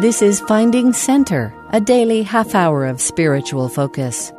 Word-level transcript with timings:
This 0.00 0.22
is 0.22 0.40
Finding 0.40 0.94
Center, 0.94 1.52
a 1.74 1.80
daily 1.82 2.22
half 2.22 2.54
hour 2.54 2.86
of 2.86 3.02
spiritual 3.02 3.68
focus. 3.68 4.32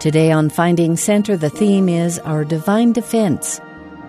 Today 0.00 0.30
on 0.30 0.50
Finding 0.50 0.98
Center, 0.98 1.34
the 1.34 1.48
theme 1.48 1.88
is 1.88 2.18
Our 2.18 2.44
Divine 2.44 2.92
Defense. 2.92 3.58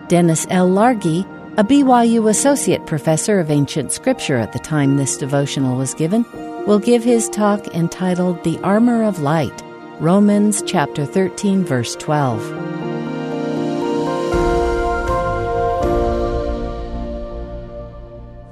Dennis 0.09 0.45
L. 0.49 0.67
Largey, 0.67 1.25
a 1.57 1.63
BYU 1.63 2.29
Associate 2.29 2.85
Professor 2.85 3.39
of 3.39 3.49
Ancient 3.49 3.93
Scripture 3.93 4.35
at 4.35 4.51
the 4.51 4.59
time 4.59 4.97
this 4.97 5.15
devotional 5.15 5.77
was 5.77 5.93
given, 5.93 6.25
will 6.67 6.79
give 6.79 7.05
his 7.05 7.29
talk 7.29 7.73
entitled 7.73 8.43
The 8.43 8.59
Armor 8.59 9.05
of 9.05 9.21
Light, 9.21 9.63
Romans 10.01 10.61
chapter 10.63 11.05
13, 11.05 11.63
verse 11.63 11.95
12. 11.95 12.51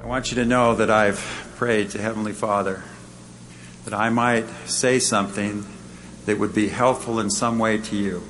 I 0.02 0.06
want 0.06 0.30
you 0.30 0.36
to 0.36 0.46
know 0.46 0.74
that 0.76 0.90
I've 0.90 1.47
prayed 1.58 1.90
to 1.90 2.00
Heavenly 2.00 2.32
Father 2.32 2.84
that 3.84 3.92
I 3.92 4.10
might 4.10 4.48
say 4.66 5.00
something 5.00 5.66
that 6.24 6.38
would 6.38 6.54
be 6.54 6.68
helpful 6.68 7.18
in 7.18 7.30
some 7.30 7.58
way 7.58 7.78
to 7.78 7.96
you. 7.96 8.22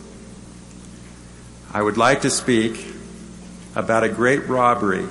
I 1.70 1.82
would 1.82 1.98
like 1.98 2.22
to 2.22 2.30
speak 2.30 2.86
about 3.76 4.02
a 4.02 4.08
great 4.08 4.48
robbery 4.48 5.06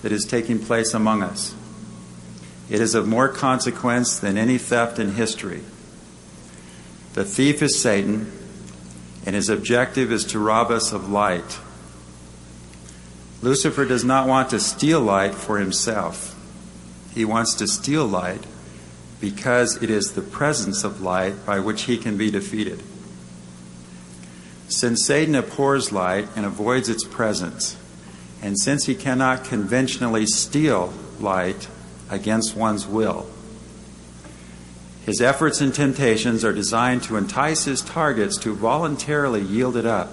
that 0.00 0.12
is 0.12 0.24
taking 0.24 0.60
place 0.60 0.94
among 0.94 1.22
us. 1.22 1.54
It 2.70 2.80
is 2.80 2.94
of 2.94 3.06
more 3.06 3.28
consequence 3.28 4.18
than 4.18 4.38
any 4.38 4.56
theft 4.56 4.98
in 4.98 5.12
history. 5.12 5.60
The 7.12 7.24
thief 7.26 7.60
is 7.60 7.78
Satan, 7.78 8.32
and 9.26 9.36
his 9.36 9.50
objective 9.50 10.10
is 10.10 10.24
to 10.26 10.38
rob 10.38 10.70
us 10.70 10.90
of 10.90 11.10
light. 11.10 11.58
Lucifer 13.42 13.84
does 13.84 14.06
not 14.06 14.26
want 14.26 14.48
to 14.50 14.58
steal 14.58 15.02
light 15.02 15.34
for 15.34 15.58
himself. 15.58 16.31
He 17.14 17.24
wants 17.24 17.54
to 17.56 17.66
steal 17.66 18.06
light 18.06 18.44
because 19.20 19.82
it 19.82 19.90
is 19.90 20.12
the 20.12 20.22
presence 20.22 20.82
of 20.82 21.00
light 21.00 21.46
by 21.46 21.60
which 21.60 21.82
he 21.82 21.96
can 21.96 22.16
be 22.16 22.30
defeated. 22.30 22.82
Since 24.68 25.04
Satan 25.04 25.34
abhors 25.34 25.92
light 25.92 26.28
and 26.34 26.46
avoids 26.46 26.88
its 26.88 27.04
presence, 27.04 27.76
and 28.40 28.58
since 28.58 28.86
he 28.86 28.94
cannot 28.94 29.44
conventionally 29.44 30.26
steal 30.26 30.92
light 31.20 31.68
against 32.10 32.56
one's 32.56 32.86
will, 32.86 33.26
his 35.04 35.20
efforts 35.20 35.60
and 35.60 35.74
temptations 35.74 36.44
are 36.44 36.52
designed 36.52 37.02
to 37.04 37.16
entice 37.16 37.64
his 37.64 37.82
targets 37.82 38.38
to 38.38 38.54
voluntarily 38.54 39.42
yield 39.42 39.76
it 39.76 39.86
up, 39.86 40.12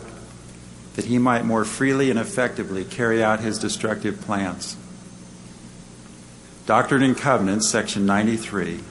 that 0.96 1.06
he 1.06 1.18
might 1.18 1.46
more 1.46 1.64
freely 1.64 2.10
and 2.10 2.20
effectively 2.20 2.84
carry 2.84 3.24
out 3.24 3.40
his 3.40 3.60
destructive 3.60 4.20
plans. 4.22 4.76
Doctrine 6.70 7.02
and 7.02 7.18
Covenants, 7.18 7.68
section 7.68 8.06
93, 8.06 8.82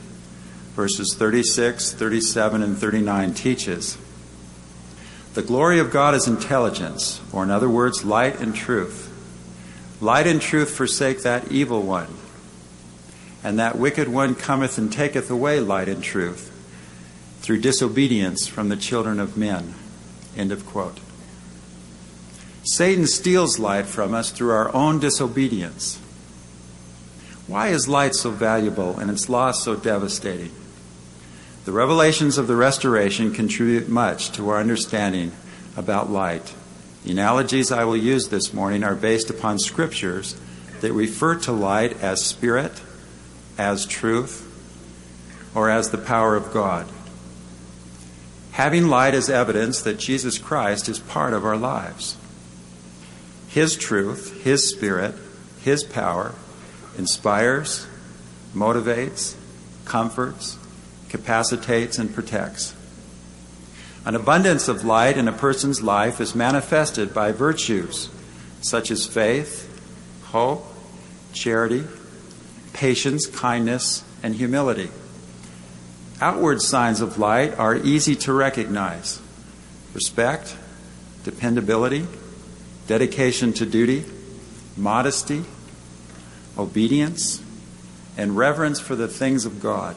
verses 0.74 1.14
36, 1.16 1.92
37, 1.92 2.60
and 2.60 2.76
39 2.76 3.34
teaches 3.34 3.96
The 5.34 5.42
glory 5.42 5.78
of 5.78 5.92
God 5.92 6.16
is 6.16 6.26
intelligence, 6.26 7.20
or 7.32 7.44
in 7.44 7.52
other 7.52 7.68
words, 7.68 8.04
light 8.04 8.40
and 8.40 8.52
truth. 8.52 9.14
Light 10.00 10.26
and 10.26 10.42
truth 10.42 10.76
forsake 10.76 11.22
that 11.22 11.52
evil 11.52 11.82
one, 11.82 12.12
and 13.44 13.60
that 13.60 13.78
wicked 13.78 14.08
one 14.08 14.34
cometh 14.34 14.76
and 14.76 14.92
taketh 14.92 15.30
away 15.30 15.60
light 15.60 15.88
and 15.88 16.02
truth 16.02 16.50
through 17.42 17.60
disobedience 17.60 18.48
from 18.48 18.70
the 18.70 18.76
children 18.76 19.20
of 19.20 19.36
men. 19.36 19.74
End 20.36 20.50
of 20.50 20.66
quote. 20.66 20.98
Satan 22.64 23.06
steals 23.06 23.60
light 23.60 23.86
from 23.86 24.14
us 24.14 24.32
through 24.32 24.50
our 24.50 24.74
own 24.74 24.98
disobedience. 24.98 26.00
Why 27.48 27.68
is 27.68 27.88
light 27.88 28.14
so 28.14 28.30
valuable 28.30 28.98
and 28.98 29.10
its 29.10 29.30
loss 29.30 29.64
so 29.64 29.74
devastating? 29.74 30.52
The 31.64 31.72
revelations 31.72 32.36
of 32.36 32.46
the 32.46 32.56
restoration 32.56 33.32
contribute 33.32 33.88
much 33.88 34.30
to 34.32 34.50
our 34.50 34.58
understanding 34.58 35.32
about 35.74 36.10
light. 36.10 36.54
The 37.04 37.12
analogies 37.12 37.72
I 37.72 37.84
will 37.84 37.96
use 37.96 38.28
this 38.28 38.52
morning 38.52 38.84
are 38.84 38.94
based 38.94 39.30
upon 39.30 39.58
scriptures 39.58 40.38
that 40.82 40.92
refer 40.92 41.36
to 41.36 41.52
light 41.52 42.02
as 42.02 42.22
spirit, 42.22 42.82
as 43.56 43.86
truth, 43.86 44.44
or 45.54 45.70
as 45.70 45.90
the 45.90 45.98
power 45.98 46.36
of 46.36 46.52
God. 46.52 46.86
Having 48.52 48.88
light 48.88 49.14
is 49.14 49.30
evidence 49.30 49.80
that 49.82 49.98
Jesus 49.98 50.36
Christ 50.36 50.86
is 50.86 50.98
part 50.98 51.32
of 51.32 51.46
our 51.46 51.56
lives. 51.56 52.18
His 53.48 53.74
truth, 53.74 54.42
His 54.42 54.68
spirit, 54.68 55.14
His 55.62 55.82
power, 55.82 56.34
inspires, 56.98 57.86
motivates, 58.54 59.34
comforts, 59.84 60.58
capacitates, 61.08 61.98
and 61.98 62.14
protects. 62.14 62.74
An 64.04 64.14
abundance 64.14 64.68
of 64.68 64.84
light 64.84 65.16
in 65.16 65.28
a 65.28 65.32
person's 65.32 65.82
life 65.82 66.20
is 66.20 66.34
manifested 66.34 67.14
by 67.14 67.32
virtues 67.32 68.10
such 68.60 68.90
as 68.90 69.06
faith, 69.06 69.64
hope, 70.24 70.66
charity, 71.32 71.84
patience, 72.72 73.26
kindness, 73.26 74.04
and 74.22 74.34
humility. 74.34 74.90
Outward 76.20 76.60
signs 76.60 77.00
of 77.00 77.18
light 77.18 77.56
are 77.58 77.76
easy 77.76 78.16
to 78.16 78.32
recognize 78.32 79.20
respect, 79.94 80.56
dependability, 81.24 82.06
dedication 82.86 83.52
to 83.52 83.66
duty, 83.66 84.04
modesty, 84.76 85.44
obedience, 86.58 87.42
and 88.16 88.36
reverence 88.36 88.80
for 88.80 88.96
the 88.96 89.08
things 89.08 89.46
of 89.46 89.62
God. 89.62 89.96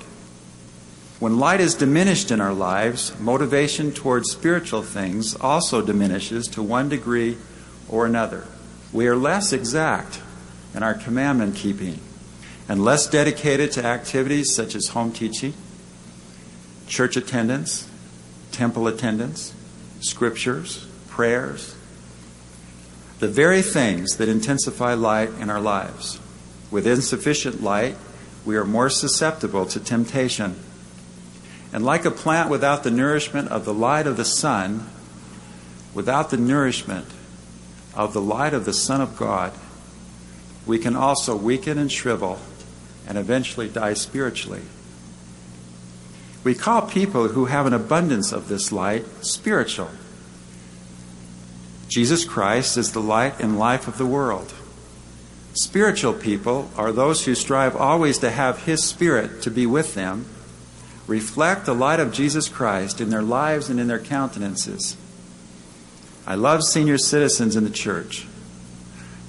When 1.20 1.40
light 1.40 1.60
is 1.60 1.76
diminished 1.76 2.32
in 2.32 2.40
our 2.40 2.54
lives, 2.54 3.18
motivation 3.20 3.92
towards 3.92 4.32
spiritual 4.32 4.84
things 4.84 5.36
also 5.36 5.82
diminishes 5.82 6.48
to 6.50 6.64
one 6.64 6.90
degree 6.90 7.38
or 7.90 8.06
another. 8.06 8.46
We 8.94 9.08
are 9.08 9.16
less 9.16 9.52
exact 9.52 10.22
in 10.74 10.84
our 10.84 10.94
commandment 10.94 11.56
keeping 11.56 12.00
and 12.70 12.86
less 12.86 13.08
dedicated 13.08 13.72
to 13.74 13.86
activities 13.86 14.56
such 14.56 14.76
as 14.76 14.90
home 14.90 15.12
teaching, 15.12 15.54
church 16.88 17.18
attendance, 17.18 17.90
temple 18.52 18.88
attendance, 18.88 19.54
scriptures, 20.00 20.88
prayers, 21.10 21.76
the 23.20 23.28
very 23.28 23.62
things 23.62 24.16
that 24.18 24.30
intensify 24.30 24.94
light 24.94 25.30
in 25.40 25.50
our 25.50 25.60
lives. 25.60 26.21
With 26.72 26.88
insufficient 26.88 27.62
light, 27.62 27.98
we 28.46 28.56
are 28.56 28.66
more 28.66 28.90
susceptible 28.90 29.66
to 29.68 29.80
temptation. 29.80 30.56
And 31.74 31.86
like 31.86 32.06
a 32.06 32.12
plant 32.12 32.50
without 32.50 32.84
the 32.84 32.92
nourishment 32.92 33.50
of 33.50 33.66
the 33.66 33.74
light 33.74 34.08
of 34.08 34.18
the 34.18 34.26
sun, 34.26 34.90
without 35.94 36.30
the 36.30 36.38
nourishment 36.38 37.06
of 37.94 38.14
the 38.14 38.22
light 38.22 38.54
of 38.54 38.66
the 38.66 38.74
Son 38.74 39.02
of 39.02 39.18
God, 39.18 39.54
we 40.66 40.80
can 40.80 40.96
also 40.96 41.36
weaken 41.36 41.78
and 41.78 41.92
shrivel 41.92 42.40
and 43.08 43.18
eventually 43.18 43.68
die 43.68 43.94
spiritually. 43.94 44.62
We 46.44 46.56
call 46.56 46.84
people 46.84 47.30
who 47.30 47.46
have 47.46 47.66
an 47.66 47.74
abundance 47.74 48.32
of 48.32 48.48
this 48.48 48.72
light 48.72 49.06
spiritual. 49.22 49.90
Jesus 51.88 52.26
Christ 52.26 52.78
is 52.78 52.94
the 52.94 53.02
light 53.02 53.40
and 53.40 53.60
life 53.60 53.88
of 53.88 53.98
the 53.98 54.06
world. 54.06 54.54
Spiritual 55.54 56.14
people 56.14 56.72
are 56.78 56.92
those 56.92 57.26
who 57.26 57.36
strive 57.36 57.76
always 57.76 58.18
to 58.20 58.32
have 58.32 58.64
His 58.64 58.84
Spirit 58.84 59.42
to 59.42 59.52
be 59.52 59.66
with 59.66 59.96
them, 59.96 60.26
reflect 61.08 61.66
the 61.66 61.76
light 61.76 62.00
of 62.00 62.14
Jesus 62.14 62.48
Christ 62.48 63.02
in 63.02 63.10
their 63.10 63.22
lives 63.22 63.70
and 63.70 63.80
in 63.80 63.88
their 63.88 64.00
countenances. 64.00 64.96
I 66.26 66.36
love 66.36 66.64
senior 66.64 66.98
citizens 66.98 67.58
in 67.58 67.66
the 67.66 67.70
church, 67.70 68.28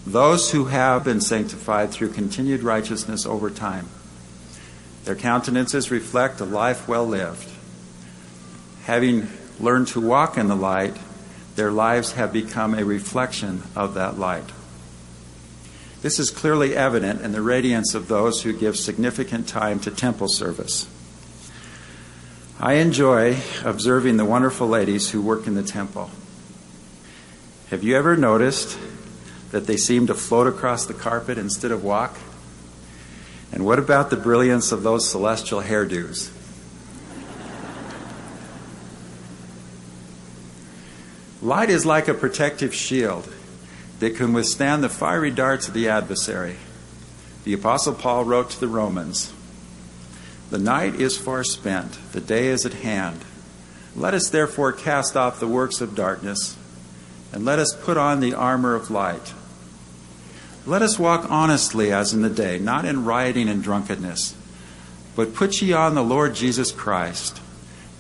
those 0.07 0.53
who 0.53 0.67
have 0.67 1.05
been 1.05 1.21
sanctified 1.21 1.91
through 1.91 2.13
continued 2.13 2.63
righteousness 2.63 3.27
over 3.27 3.51
time. 3.51 3.89
Their 5.05 5.17
countenances 5.17 5.91
reflect 5.91 6.41
a 6.41 6.45
life 6.45 6.87
well 6.87 7.07
lived. 7.07 7.51
Having 8.85 9.27
learned 9.59 9.89
to 9.89 10.01
walk 10.01 10.39
in 10.39 10.47
the 10.47 10.55
light, 10.55 10.97
their 11.57 11.73
lives 11.73 12.13
have 12.13 12.33
become 12.33 12.75
a 12.75 12.85
reflection 12.85 13.63
of 13.75 13.95
that 13.95 14.19
light. 14.19 14.49
This 16.03 16.19
is 16.19 16.31
clearly 16.31 16.75
evident 16.77 17.21
in 17.23 17.31
the 17.31 17.41
radiance 17.41 17.95
of 17.95 18.09
those 18.09 18.43
who 18.43 18.53
give 18.53 18.77
significant 18.77 19.47
time 19.47 19.79
to 19.81 19.91
temple 19.93 20.27
service. 20.27 20.89
I 22.59 22.75
enjoy 22.75 23.37
observing 23.65 24.17
the 24.17 24.25
wonderful 24.25 24.67
ladies 24.67 25.11
who 25.11 25.23
work 25.23 25.47
in 25.47 25.55
the 25.55 25.63
temple. 25.63 26.11
Have 27.71 27.85
you 27.85 27.97
ever 27.97 28.17
noticed 28.17 28.77
that 29.53 29.69
they 29.69 29.77
seem 29.77 30.09
to 30.09 30.15
float 30.15 30.49
across 30.49 30.87
the 30.87 30.95
carpet 30.95 31.39
instead 31.39 31.71
of 31.71 31.85
walk? 31.85 32.19
And 33.53 33.65
what 33.65 33.79
about 33.79 34.11
the 34.11 34.17
brilliance 34.17 34.73
of 34.73 34.83
those 34.83 35.09
celestial 35.09 35.63
hairdos? 35.63 36.31
Light 41.41 41.71
is 41.71 41.87
like 41.87 42.09
a 42.09 42.15
protective 42.15 42.75
shield 42.75 43.33
that 44.03 44.17
can 44.17 44.33
withstand 44.33 44.83
the 44.83 44.89
fiery 44.89 45.31
darts 45.31 45.69
of 45.69 45.75
the 45.75 45.89
adversary. 45.89 46.57
The 47.45 47.53
Apostle 47.53 47.95
Paul 47.95 48.25
wrote 48.25 48.51
to 48.51 48.59
the 48.59 48.67
Romans 48.67 49.33
The 50.51 50.59
night 50.59 50.97
is 50.97 51.17
far 51.17 51.45
spent, 51.45 51.97
the 52.11 52.21
day 52.21 52.49
is 52.49 52.67
at 52.67 52.75
hand. 52.75 53.21
Let 53.95 54.13
us 54.13 54.29
therefore 54.29 54.73
cast 54.73 55.17
off 55.17 55.39
the 55.39 55.47
works 55.47 55.81
of 55.81 55.95
darkness, 55.95 56.57
and 57.33 57.45
let 57.45 57.61
us 57.61 57.77
put 57.81 57.97
on 57.97 58.19
the 58.19 58.35
armor 58.35 58.75
of 58.75 58.91
light. 58.91 59.35
Let 60.67 60.83
us 60.83 60.99
walk 60.99 61.31
honestly 61.31 61.93
as 61.93 62.13
in 62.13 62.23
the 62.23 62.29
day, 62.29 62.59
not 62.59 62.85
in 62.85 63.05
rioting 63.05 63.49
and 63.49 63.63
drunkenness, 63.63 64.35
but 65.15 65.33
put 65.33 65.63
ye 65.63 65.73
on 65.73 65.95
the 65.95 66.03
Lord 66.03 66.35
Jesus 66.35 66.73
Christ, 66.73 67.41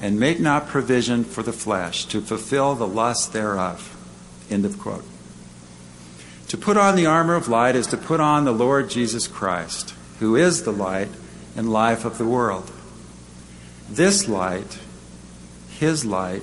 and 0.01 0.19
make 0.19 0.41
not 0.41 0.67
provision 0.67 1.23
for 1.23 1.45
the 1.45 1.53
flesh 1.53 2.07
to 2.07 2.21
fulfill 2.21 2.75
the 2.75 2.89
lust 2.89 3.33
thereof. 3.33 3.97
End 4.51 4.65
of 4.65 4.81
quote. 4.81 5.05
To 6.53 6.59
put 6.59 6.77
on 6.77 6.97
the 6.97 7.07
armor 7.07 7.35
of 7.35 7.49
light 7.49 7.77
is 7.77 7.87
to 7.87 7.97
put 7.97 8.21
on 8.21 8.45
the 8.45 8.53
Lord 8.53 8.91
Jesus 8.91 9.27
Christ, 9.27 9.95
who 10.19 10.37
is 10.37 10.65
the 10.65 10.71
light 10.71 11.09
and 11.57 11.73
life 11.73 12.05
of 12.05 12.19
the 12.19 12.27
world. 12.27 12.71
This 13.89 14.29
light, 14.29 14.79
his 15.71 16.05
light, 16.05 16.43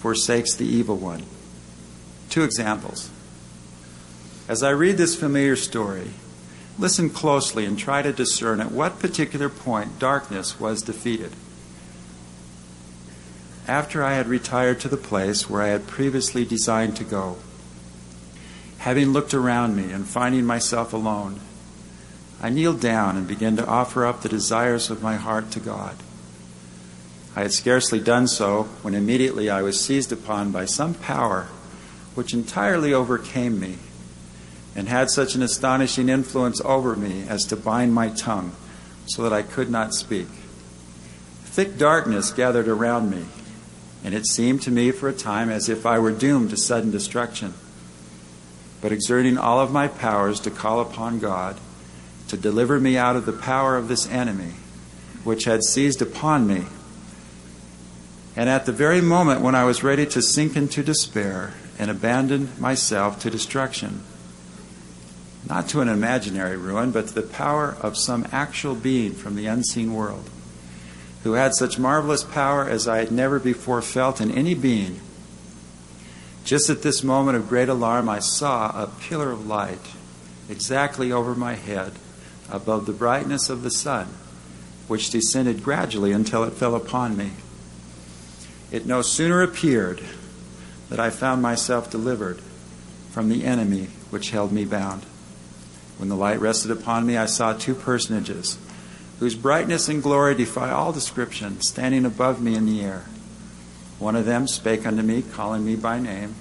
forsakes 0.00 0.54
the 0.54 0.66
evil 0.66 0.98
one. 0.98 1.22
Two 2.28 2.42
examples. 2.44 3.08
As 4.48 4.62
I 4.62 4.68
read 4.68 4.98
this 4.98 5.16
familiar 5.18 5.56
story, 5.56 6.10
listen 6.78 7.08
closely 7.08 7.64
and 7.64 7.78
try 7.78 8.02
to 8.02 8.12
discern 8.12 8.60
at 8.60 8.70
what 8.70 8.98
particular 8.98 9.48
point 9.48 9.98
darkness 9.98 10.60
was 10.60 10.82
defeated. 10.82 11.32
After 13.66 14.04
I 14.04 14.12
had 14.12 14.26
retired 14.26 14.78
to 14.80 14.90
the 14.90 14.98
place 14.98 15.48
where 15.48 15.62
I 15.62 15.68
had 15.68 15.86
previously 15.86 16.44
designed 16.44 16.96
to 16.98 17.04
go, 17.04 17.38
having 18.82 19.12
looked 19.12 19.32
around 19.32 19.76
me 19.76 19.92
and 19.92 20.04
finding 20.04 20.44
myself 20.44 20.92
alone, 20.92 21.38
I 22.42 22.50
kneeled 22.50 22.80
down 22.80 23.16
and 23.16 23.28
began 23.28 23.54
to 23.56 23.66
offer 23.66 24.04
up 24.04 24.22
the 24.22 24.28
desires 24.28 24.90
of 24.90 25.00
my 25.00 25.14
heart 25.14 25.52
to 25.52 25.60
God. 25.60 25.94
I 27.36 27.42
had 27.42 27.52
scarcely 27.52 28.00
done 28.00 28.26
so 28.26 28.64
when 28.82 28.96
immediately 28.96 29.48
I 29.48 29.62
was 29.62 29.80
seized 29.80 30.10
upon 30.10 30.50
by 30.50 30.64
some 30.64 30.94
power 30.94 31.46
which 32.16 32.34
entirely 32.34 32.92
overcame 32.92 33.60
me 33.60 33.78
and 34.74 34.88
had 34.88 35.10
such 35.10 35.36
an 35.36 35.42
astonishing 35.42 36.08
influence 36.08 36.60
over 36.64 36.96
me 36.96 37.24
as 37.28 37.44
to 37.44 37.56
bind 37.56 37.94
my 37.94 38.08
tongue 38.08 38.50
so 39.06 39.22
that 39.22 39.32
I 39.32 39.42
could 39.42 39.70
not 39.70 39.94
speak. 39.94 40.26
Thick 41.44 41.78
darkness 41.78 42.32
gathered 42.32 42.66
around 42.66 43.10
me, 43.10 43.26
and 44.02 44.12
it 44.12 44.26
seemed 44.26 44.62
to 44.62 44.72
me 44.72 44.90
for 44.90 45.08
a 45.08 45.12
time 45.14 45.50
as 45.50 45.68
if 45.68 45.86
I 45.86 46.00
were 46.00 46.10
doomed 46.10 46.50
to 46.50 46.56
sudden 46.56 46.90
destruction. 46.90 47.54
But 48.82 48.92
exerting 48.92 49.38
all 49.38 49.60
of 49.60 49.72
my 49.72 49.88
powers 49.88 50.40
to 50.40 50.50
call 50.50 50.80
upon 50.80 51.18
God, 51.18 51.56
to 52.28 52.36
deliver 52.36 52.78
me 52.78 52.98
out 52.98 53.16
of 53.16 53.24
the 53.24 53.32
power 53.32 53.78
of 53.78 53.88
this 53.88 54.06
enemy 54.08 54.52
which 55.24 55.44
had 55.44 55.62
seized 55.62 56.02
upon 56.02 56.46
me. 56.46 56.64
And 58.34 58.48
at 58.48 58.66
the 58.66 58.72
very 58.72 59.00
moment 59.00 59.40
when 59.40 59.54
I 59.54 59.64
was 59.64 59.84
ready 59.84 60.06
to 60.06 60.22
sink 60.22 60.56
into 60.56 60.82
despair 60.82 61.52
and 61.78 61.90
abandon 61.90 62.50
myself 62.58 63.20
to 63.20 63.30
destruction, 63.30 64.02
not 65.48 65.68
to 65.68 65.80
an 65.80 65.88
imaginary 65.88 66.56
ruin, 66.56 66.90
but 66.92 67.08
to 67.08 67.14
the 67.14 67.22
power 67.22 67.76
of 67.80 67.96
some 67.96 68.26
actual 68.32 68.74
being 68.74 69.12
from 69.12 69.36
the 69.36 69.46
unseen 69.46 69.94
world, 69.94 70.30
who 71.24 71.32
had 71.32 71.54
such 71.54 71.78
marvelous 71.78 72.24
power 72.24 72.68
as 72.68 72.88
I 72.88 72.98
had 72.98 73.12
never 73.12 73.38
before 73.38 73.82
felt 73.82 74.20
in 74.20 74.30
any 74.30 74.54
being. 74.54 75.00
Just 76.44 76.68
at 76.70 76.82
this 76.82 77.02
moment 77.04 77.36
of 77.36 77.48
great 77.48 77.68
alarm, 77.68 78.08
I 78.08 78.18
saw 78.18 78.70
a 78.70 78.86
pillar 78.86 79.30
of 79.30 79.46
light 79.46 79.94
exactly 80.48 81.12
over 81.12 81.34
my 81.34 81.54
head 81.54 81.92
above 82.50 82.86
the 82.86 82.92
brightness 82.92 83.48
of 83.48 83.62
the 83.62 83.70
sun, 83.70 84.08
which 84.88 85.10
descended 85.10 85.62
gradually 85.62 86.12
until 86.12 86.44
it 86.44 86.52
fell 86.52 86.74
upon 86.74 87.16
me. 87.16 87.30
It 88.70 88.86
no 88.86 89.02
sooner 89.02 89.42
appeared 89.42 90.02
that 90.88 90.98
I 90.98 91.10
found 91.10 91.40
myself 91.40 91.90
delivered 91.90 92.40
from 93.12 93.28
the 93.28 93.44
enemy 93.44 93.88
which 94.10 94.30
held 94.30 94.52
me 94.52 94.64
bound. 94.64 95.04
When 95.98 96.08
the 96.08 96.16
light 96.16 96.40
rested 96.40 96.70
upon 96.70 97.06
me, 97.06 97.16
I 97.16 97.26
saw 97.26 97.52
two 97.52 97.74
personages 97.74 98.58
whose 99.20 99.34
brightness 99.36 99.88
and 99.88 100.02
glory 100.02 100.34
defy 100.34 100.70
all 100.70 100.92
description, 100.92 101.60
standing 101.60 102.04
above 102.04 102.42
me 102.42 102.56
in 102.56 102.66
the 102.66 102.82
air. 102.82 103.04
One 104.02 104.16
of 104.16 104.26
them 104.26 104.48
spake 104.48 104.84
unto 104.84 105.00
me, 105.00 105.22
calling 105.22 105.64
me 105.64 105.76
by 105.76 106.00
name, 106.00 106.34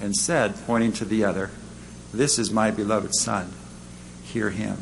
and 0.00 0.16
said, 0.16 0.56
pointing 0.66 0.92
to 0.94 1.04
the 1.04 1.22
other, 1.22 1.50
This 2.12 2.36
is 2.36 2.50
my 2.50 2.72
beloved 2.72 3.14
Son, 3.14 3.52
hear 4.24 4.50
him 4.50 4.78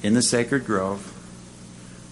in 0.00 0.14
the 0.14 0.22
sacred 0.22 0.64
grove, 0.64 1.12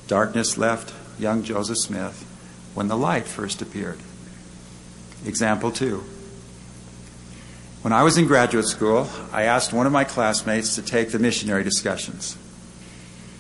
darkness 0.09 0.59
left 0.59 0.93
young 1.21 1.45
Joseph 1.45 1.79
Smith 1.79 2.27
when 2.75 2.89
the 2.89 2.97
light 2.97 3.27
first 3.27 3.63
appeared. 3.63 4.01
Example 5.25 5.71
two. 5.71 6.03
When 7.83 7.93
I 7.93 8.03
was 8.03 8.19
in 8.19 8.27
graduate 8.27 8.67
school, 8.67 9.09
I 9.33 9.45
asked 9.45 9.73
one 9.73 9.87
of 9.87 9.93
my 9.93 10.03
classmates 10.03 10.75
to 10.75 10.83
take 10.83 11.11
the 11.11 11.21
missionary 11.21 11.63
discussions. 11.63 12.37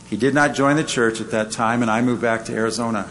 He 0.08 0.17
did 0.17 0.32
not 0.32 0.55
join 0.55 0.76
the 0.76 0.85
church 0.85 1.20
at 1.20 1.32
that 1.32 1.50
time, 1.50 1.82
and 1.82 1.91
I 1.91 2.03
moved 2.03 2.23
back 2.23 2.44
to 2.44 2.53
Arizona. 2.53 3.08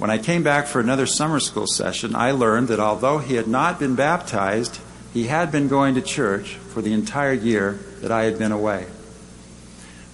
When 0.00 0.08
I 0.08 0.16
came 0.16 0.42
back 0.42 0.66
for 0.66 0.80
another 0.80 1.04
summer 1.04 1.40
school 1.40 1.66
session, 1.66 2.16
I 2.16 2.30
learned 2.30 2.68
that 2.68 2.80
although 2.80 3.18
he 3.18 3.34
had 3.34 3.46
not 3.46 3.78
been 3.78 3.96
baptized, 3.96 4.80
he 5.12 5.26
had 5.26 5.52
been 5.52 5.68
going 5.68 5.94
to 5.94 6.00
church 6.00 6.54
for 6.54 6.80
the 6.80 6.94
entire 6.94 7.34
year 7.34 7.72
that 8.00 8.10
I 8.10 8.24
had 8.24 8.38
been 8.38 8.50
away. 8.50 8.86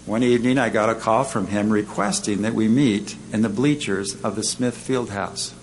One 0.04 0.24
evening, 0.24 0.58
I 0.58 0.70
got 0.70 0.90
a 0.90 0.96
call 0.96 1.22
from 1.22 1.46
him 1.46 1.70
requesting 1.70 2.42
that 2.42 2.52
we 2.52 2.66
meet 2.66 3.14
in 3.32 3.42
the 3.42 3.48
bleachers 3.48 4.20
of 4.24 4.34
the 4.34 4.42
Smith 4.42 4.76
Field 4.76 5.10
House. 5.10 5.54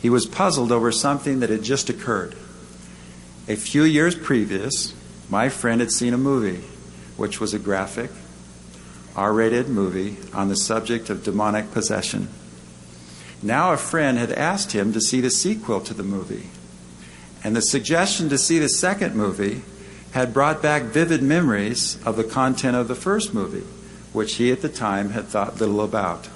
He 0.00 0.08
was 0.08 0.24
puzzled 0.24 0.72
over 0.72 0.90
something 0.90 1.40
that 1.40 1.50
had 1.50 1.62
just 1.62 1.90
occurred. 1.90 2.34
A 3.46 3.56
few 3.56 3.82
years 3.82 4.14
previous, 4.14 4.94
my 5.28 5.50
friend 5.50 5.82
had 5.82 5.92
seen 5.92 6.14
a 6.14 6.18
movie, 6.18 6.64
which 7.18 7.40
was 7.40 7.52
a 7.52 7.58
graphic, 7.58 8.10
R 9.14 9.34
rated 9.34 9.68
movie 9.68 10.16
on 10.32 10.48
the 10.48 10.56
subject 10.56 11.10
of 11.10 11.24
demonic 11.24 11.72
possession. 11.72 12.28
Now, 13.44 13.74
a 13.74 13.76
friend 13.76 14.16
had 14.16 14.32
asked 14.32 14.72
him 14.72 14.94
to 14.94 15.02
see 15.02 15.20
the 15.20 15.28
sequel 15.28 15.82
to 15.82 15.92
the 15.92 16.02
movie. 16.02 16.48
And 17.44 17.54
the 17.54 17.60
suggestion 17.60 18.30
to 18.30 18.38
see 18.38 18.58
the 18.58 18.70
second 18.70 19.14
movie 19.14 19.60
had 20.12 20.32
brought 20.32 20.62
back 20.62 20.84
vivid 20.84 21.22
memories 21.22 21.98
of 22.06 22.16
the 22.16 22.24
content 22.24 22.74
of 22.74 22.88
the 22.88 22.94
first 22.94 23.34
movie, 23.34 23.66
which 24.14 24.36
he 24.36 24.50
at 24.50 24.62
the 24.62 24.70
time 24.70 25.10
had 25.10 25.26
thought 25.26 25.60
little 25.60 25.82
about. 25.82 26.30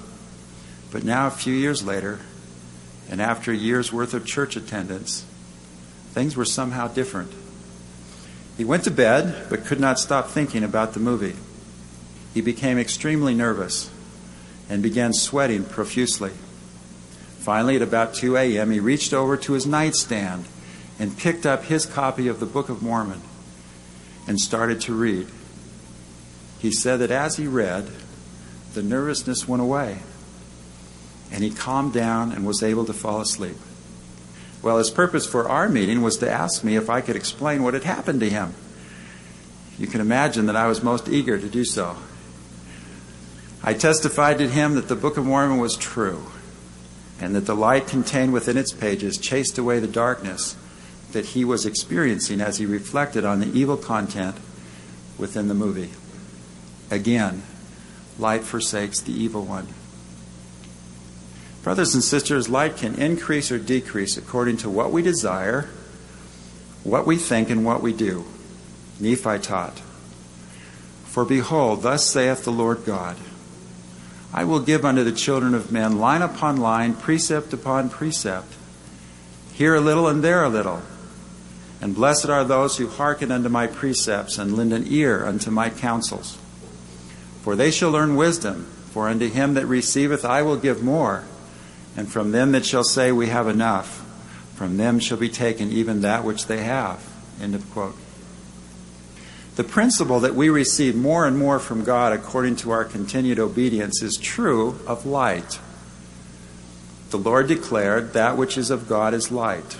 But 0.91 1.03
now, 1.03 1.25
a 1.25 1.31
few 1.31 1.53
years 1.53 1.83
later, 1.83 2.19
and 3.09 3.19
after 3.19 3.51
a 3.51 3.57
year's 3.57 3.91
worth 3.91 4.13
of 4.13 4.23
church 4.23 4.55
attendance, 4.55 5.25
things 6.11 6.35
were 6.35 6.45
somehow 6.45 6.89
different. 6.89 7.31
He 8.55 8.63
went 8.63 8.83
to 8.83 8.91
bed, 8.91 9.47
but 9.49 9.65
could 9.65 9.79
not 9.79 9.97
stop 9.97 10.27
thinking 10.27 10.63
about 10.63 10.93
the 10.93 10.99
movie. 10.99 11.35
He 12.35 12.41
became 12.41 12.77
extremely 12.77 13.33
nervous 13.33 13.89
and 14.69 14.83
began 14.83 15.11
sweating 15.11 15.63
profusely. 15.63 16.33
Finally, 17.39 17.77
at 17.77 17.81
about 17.81 18.13
2 18.13 18.35
a.m., 18.35 18.69
he 18.69 18.79
reached 18.79 19.13
over 19.13 19.37
to 19.37 19.53
his 19.53 19.65
nightstand 19.65 20.45
and 20.99 21.17
picked 21.17 21.45
up 21.45 21.63
his 21.63 21.85
copy 21.85 22.27
of 22.27 22.39
the 22.39 22.45
Book 22.45 22.67
of 22.67 22.83
Mormon 22.83 23.21
and 24.27 24.39
started 24.39 24.81
to 24.81 24.93
read. 24.93 25.27
He 26.59 26.71
said 26.71 26.97
that 26.97 27.11
as 27.11 27.37
he 27.37 27.47
read, 27.47 27.89
the 28.73 28.83
nervousness 28.83 29.47
went 29.47 29.61
away 29.61 29.99
and 31.31 31.43
he 31.43 31.49
calmed 31.49 31.93
down 31.93 32.33
and 32.33 32.45
was 32.45 32.61
able 32.61 32.85
to 32.85 32.93
fall 32.93 33.21
asleep. 33.21 33.55
Well, 34.61 34.77
his 34.77 34.89
purpose 34.89 35.25
for 35.25 35.47
our 35.47 35.69
meeting 35.69 36.01
was 36.01 36.17
to 36.17 36.29
ask 36.29 36.63
me 36.65 36.75
if 36.75 36.89
I 36.89 36.99
could 36.99 37.15
explain 37.15 37.63
what 37.63 37.73
had 37.73 37.85
happened 37.85 38.19
to 38.19 38.29
him. 38.29 38.53
You 39.77 39.87
can 39.87 40.01
imagine 40.01 40.47
that 40.47 40.57
I 40.57 40.67
was 40.67 40.83
most 40.83 41.07
eager 41.07 41.37
to 41.39 41.47
do 41.47 41.63
so. 41.63 41.95
I 43.63 43.73
testified 43.73 44.39
to 44.39 44.49
him 44.49 44.75
that 44.75 44.89
the 44.89 44.95
Book 44.95 45.15
of 45.15 45.25
Mormon 45.25 45.59
was 45.59 45.77
true 45.77 46.25
and 47.19 47.35
that 47.35 47.45
the 47.45 47.55
light 47.55 47.87
contained 47.87 48.33
within 48.33 48.57
its 48.57 48.71
pages 48.71 49.17
chased 49.17 49.57
away 49.57 49.79
the 49.79 49.87
darkness 49.87 50.55
that 51.11 51.27
he 51.27 51.43
was 51.43 51.65
experiencing 51.65 52.39
as 52.39 52.57
he 52.57 52.65
reflected 52.65 53.25
on 53.25 53.39
the 53.39 53.51
evil 53.57 53.77
content 53.77 54.37
within 55.17 55.47
the 55.47 55.53
movie. 55.53 55.89
Again, 56.91 57.43
light 58.17 58.43
forsakes 58.43 59.01
the 59.01 59.11
evil 59.11 59.43
one. 59.43 59.67
Brothers 61.63 61.93
and 61.93 62.03
sisters, 62.03 62.47
light 62.47 62.77
can 62.77 62.95
increase 62.95 63.51
or 63.51 63.59
decrease 63.59 64.17
according 64.17 64.57
to 64.57 64.69
what 64.69 64.91
we 64.91 65.01
desire, 65.01 65.69
what 66.83 67.05
we 67.05 67.17
think, 67.17 67.49
and 67.49 67.65
what 67.65 67.81
we 67.81 67.91
do. 67.91 68.25
Nephi 68.99 69.39
taught 69.39 69.79
For 71.05 71.25
behold, 71.25 71.83
thus 71.83 72.05
saith 72.05 72.43
the 72.45 72.51
Lord 72.51 72.85
God 72.85 73.17
I 74.33 74.43
will 74.43 74.59
give 74.59 74.85
unto 74.85 75.03
the 75.03 75.11
children 75.11 75.53
of 75.53 75.71
men 75.71 75.97
line 75.97 76.21
upon 76.21 76.57
line, 76.57 76.93
precept 76.93 77.53
upon 77.53 77.89
precept, 77.89 78.53
here 79.53 79.75
a 79.75 79.81
little 79.81 80.07
and 80.07 80.23
there 80.23 80.43
a 80.43 80.49
little 80.49 80.81
and 81.81 81.95
blessed 81.95 82.29
are 82.29 82.43
those 82.43 82.77
who 82.77 82.87
hearken 82.87 83.31
unto 83.31 83.49
my 83.49 83.67
precepts 83.67 84.37
and 84.37 84.55
lend 84.55 84.73
an 84.73 84.85
ear 84.87 85.25
unto 85.25 85.49
my 85.49 85.69
counsels. 85.69 86.37
For 87.41 87.55
they 87.55 87.71
shall 87.71 87.91
learn 87.91 88.15
wisdom 88.15 88.67
For 88.91 89.07
unto 89.07 89.29
him 89.29 89.53
that 89.53 89.67
receiveth 89.67 90.25
I 90.25 90.41
will 90.41 90.57
give 90.57 90.81
more, 90.83 91.23
and 91.95 92.11
from 92.11 92.31
them 92.31 92.53
that 92.53 92.65
shall 92.65 92.83
say, 92.83 93.11
We 93.11 93.27
have 93.27 93.47
enough, 93.47 94.03
from 94.55 94.77
them 94.77 94.99
shall 94.99 95.17
be 95.17 95.29
taken 95.29 95.71
even 95.71 96.01
that 96.01 96.23
which 96.23 96.47
they 96.47 96.63
have. 96.63 96.99
End 97.39 97.53
of 97.53 97.69
quote. 97.69 97.95
The 99.59 99.65
principle 99.65 100.21
that 100.21 100.35
we 100.35 100.47
receive 100.47 100.95
more 100.95 101.27
and 101.27 101.37
more 101.37 101.59
from 101.59 101.83
God 101.83 102.13
according 102.13 102.55
to 102.63 102.71
our 102.71 102.85
continued 102.85 103.39
obedience 103.39 104.01
is 104.01 104.15
true 104.15 104.79
of 104.87 105.05
light. 105.05 105.59
The 107.09 107.17
Lord 107.17 107.49
declared, 107.49 108.13
That 108.13 108.37
which 108.37 108.57
is 108.57 108.71
of 108.71 108.87
God 108.87 109.13
is 109.13 109.31
light. 109.31 109.77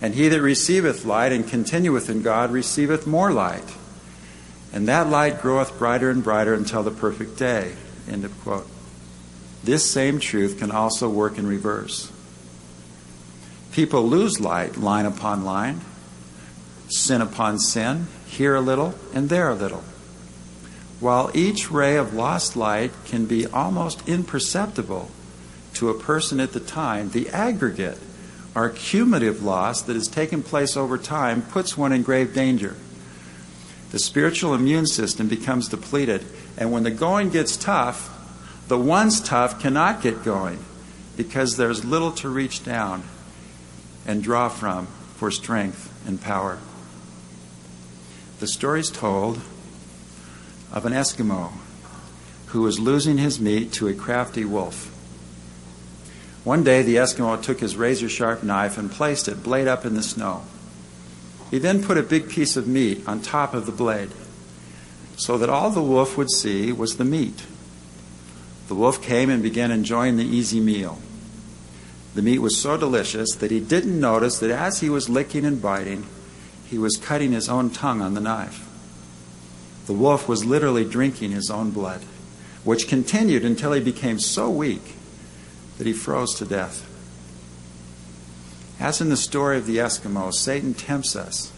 And 0.00 0.16
he 0.16 0.26
that 0.26 0.40
receiveth 0.40 1.04
light 1.04 1.30
and 1.30 1.46
continueth 1.46 2.10
in 2.10 2.22
God 2.22 2.50
receiveth 2.50 3.06
more 3.06 3.30
light. 3.30 3.76
And 4.72 4.88
that 4.88 5.08
light 5.08 5.40
groweth 5.40 5.78
brighter 5.78 6.10
and 6.10 6.24
brighter 6.24 6.54
until 6.54 6.82
the 6.82 6.90
perfect 6.90 7.38
day. 7.38 7.76
End 8.10 8.24
of 8.24 8.36
quote. 8.40 8.66
This 9.62 9.88
same 9.88 10.18
truth 10.18 10.58
can 10.58 10.72
also 10.72 11.08
work 11.08 11.38
in 11.38 11.46
reverse. 11.46 12.10
People 13.70 14.08
lose 14.08 14.40
light 14.40 14.76
line 14.76 15.06
upon 15.06 15.44
line, 15.44 15.82
sin 16.92 17.20
upon 17.20 17.58
sin, 17.58 18.06
here 18.26 18.54
a 18.54 18.60
little 18.60 18.94
and 19.14 19.28
there 19.28 19.48
a 19.48 19.54
little. 19.54 19.82
While 21.00 21.30
each 21.34 21.70
ray 21.70 21.96
of 21.96 22.14
lost 22.14 22.56
light 22.56 22.92
can 23.04 23.26
be 23.26 23.46
almost 23.46 24.08
imperceptible 24.08 25.10
to 25.74 25.88
a 25.88 25.98
person 25.98 26.38
at 26.38 26.52
the 26.52 26.60
time, 26.60 27.10
the 27.10 27.28
aggregate 27.30 27.98
our 28.54 28.68
cumulative 28.68 29.42
loss 29.42 29.82
that 29.82 29.96
has 29.96 30.08
taken 30.08 30.42
place 30.42 30.76
over 30.76 30.98
time 30.98 31.42
puts 31.42 31.76
one 31.76 31.92
in 31.92 32.02
grave 32.02 32.34
danger. 32.34 32.76
The 33.90 33.98
spiritual 33.98 34.54
immune 34.54 34.86
system 34.86 35.28
becomes 35.28 35.68
depleted, 35.68 36.24
and 36.58 36.70
when 36.70 36.82
the 36.82 36.90
going 36.90 37.30
gets 37.30 37.56
tough, 37.56 38.10
the 38.68 38.78
ones 38.78 39.20
tough 39.20 39.60
cannot 39.60 40.02
get 40.02 40.22
going 40.22 40.58
because 41.16 41.56
there's 41.56 41.84
little 41.84 42.12
to 42.12 42.28
reach 42.28 42.64
down 42.64 43.02
and 44.06 44.22
draw 44.22 44.48
from 44.48 44.86
for 45.16 45.30
strength 45.30 45.92
and 46.06 46.20
power. 46.20 46.58
The 48.42 48.48
story 48.48 48.80
is 48.80 48.90
told 48.90 49.40
of 50.72 50.84
an 50.84 50.92
Eskimo 50.92 51.52
who 52.46 52.62
was 52.62 52.80
losing 52.80 53.18
his 53.18 53.38
meat 53.38 53.72
to 53.74 53.86
a 53.86 53.94
crafty 53.94 54.44
wolf. 54.44 54.88
One 56.42 56.64
day, 56.64 56.82
the 56.82 56.96
Eskimo 56.96 57.40
took 57.40 57.60
his 57.60 57.76
razor 57.76 58.08
sharp 58.08 58.42
knife 58.42 58.76
and 58.76 58.90
placed 58.90 59.28
it 59.28 59.44
blade 59.44 59.68
up 59.68 59.84
in 59.84 59.94
the 59.94 60.02
snow. 60.02 60.42
He 61.52 61.60
then 61.60 61.84
put 61.84 61.96
a 61.96 62.02
big 62.02 62.28
piece 62.28 62.56
of 62.56 62.66
meat 62.66 63.06
on 63.06 63.22
top 63.22 63.54
of 63.54 63.64
the 63.64 63.70
blade 63.70 64.10
so 65.16 65.38
that 65.38 65.48
all 65.48 65.70
the 65.70 65.80
wolf 65.80 66.18
would 66.18 66.32
see 66.32 66.72
was 66.72 66.96
the 66.96 67.04
meat. 67.04 67.44
The 68.66 68.74
wolf 68.74 69.00
came 69.00 69.30
and 69.30 69.40
began 69.40 69.70
enjoying 69.70 70.16
the 70.16 70.24
easy 70.24 70.58
meal. 70.58 70.98
The 72.16 72.22
meat 72.22 72.40
was 72.40 72.60
so 72.60 72.76
delicious 72.76 73.36
that 73.36 73.52
he 73.52 73.60
didn't 73.60 74.00
notice 74.00 74.40
that 74.40 74.50
as 74.50 74.80
he 74.80 74.90
was 74.90 75.08
licking 75.08 75.44
and 75.44 75.62
biting, 75.62 76.08
he 76.72 76.78
was 76.78 76.96
cutting 76.96 77.32
his 77.32 77.50
own 77.50 77.68
tongue 77.68 78.00
on 78.00 78.14
the 78.14 78.20
knife. 78.20 78.66
The 79.84 79.92
wolf 79.92 80.26
was 80.26 80.46
literally 80.46 80.86
drinking 80.86 81.32
his 81.32 81.50
own 81.50 81.70
blood, 81.70 82.00
which 82.64 82.88
continued 82.88 83.44
until 83.44 83.72
he 83.72 83.80
became 83.82 84.18
so 84.18 84.48
weak 84.48 84.94
that 85.76 85.86
he 85.86 85.92
froze 85.92 86.34
to 86.36 86.46
death. 86.46 86.88
As 88.80 89.02
in 89.02 89.10
the 89.10 89.18
story 89.18 89.58
of 89.58 89.66
the 89.66 89.76
Eskimo, 89.76 90.32
Satan 90.32 90.72
tempts 90.72 91.14
us 91.14 91.52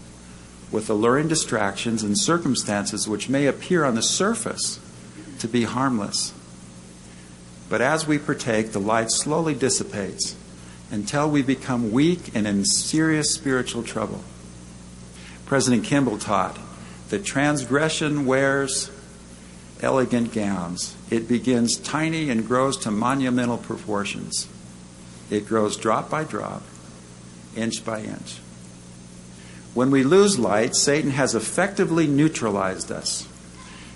with 0.73 0.91
alluring 0.91 1.29
distractions 1.29 2.03
and 2.03 2.19
circumstances 2.19 3.07
which 3.07 3.29
may 3.29 3.47
appear 3.47 3.85
on 3.85 3.95
the 3.95 4.03
surface 4.03 4.81
to 5.39 5.47
be 5.47 5.63
harmless. 5.63 6.35
But 7.69 7.81
as 7.81 8.05
we 8.05 8.19
partake, 8.19 8.73
the 8.73 8.81
light 8.81 9.13
slowly 9.13 9.55
dissipates 9.55 10.35
until 10.91 11.31
we 11.31 11.43
become 11.43 11.93
weak 11.93 12.35
and 12.35 12.49
in 12.49 12.65
serious 12.65 13.33
spiritual 13.33 13.85
trouble. 13.85 14.25
President 15.47 15.85
Kimball 15.85 16.19
taught 16.19 16.59
that 17.11 17.25
transgression 17.25 18.27
wears 18.27 18.91
elegant 19.81 20.33
gowns. 20.33 20.97
It 21.11 21.29
begins 21.29 21.77
tiny 21.77 22.31
and 22.31 22.47
grows 22.47 22.77
to 22.79 22.91
monumental 22.91 23.59
proportions. 23.59 24.49
It 25.31 25.47
grows 25.47 25.77
drop 25.77 26.11
by 26.11 26.25
drop, 26.25 26.63
inch 27.57 27.85
by 27.85 28.01
inch. 28.01 28.41
When 29.75 29.91
we 29.91 30.05
lose 30.05 30.39
light, 30.39 30.77
Satan 30.77 31.11
has 31.11 31.35
effectively 31.35 32.07
neutralized 32.07 32.93
us. 32.93 33.29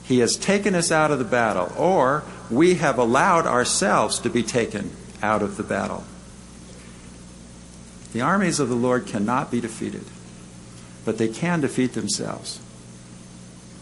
He 0.03 0.19
has 0.19 0.37
taken 0.37 0.75
us 0.75 0.91
out 0.91 1.11
of 1.11 1.19
the 1.19 1.25
battle, 1.25 1.73
or 1.77 2.25
we 2.51 2.75
have 2.75 2.99
allowed 2.99 3.47
ourselves 3.47 4.19
to 4.21 4.31
be 4.31 4.43
taken 4.43 4.91
out 5.23 5.43
of 5.43 5.57
the 5.57 5.63
battle. 5.63 6.05
The 8.13 8.23
armies 8.23 8.59
of 8.59 8.69
the 8.69 8.75
Lord 8.75 9.07
cannot 9.07 9.51
be 9.51 9.61
defeated, 9.61 10.05
but 11.09 11.17
they 11.17 11.29
can 11.29 11.63
defeat 11.63 11.95
themselves. 11.95 12.61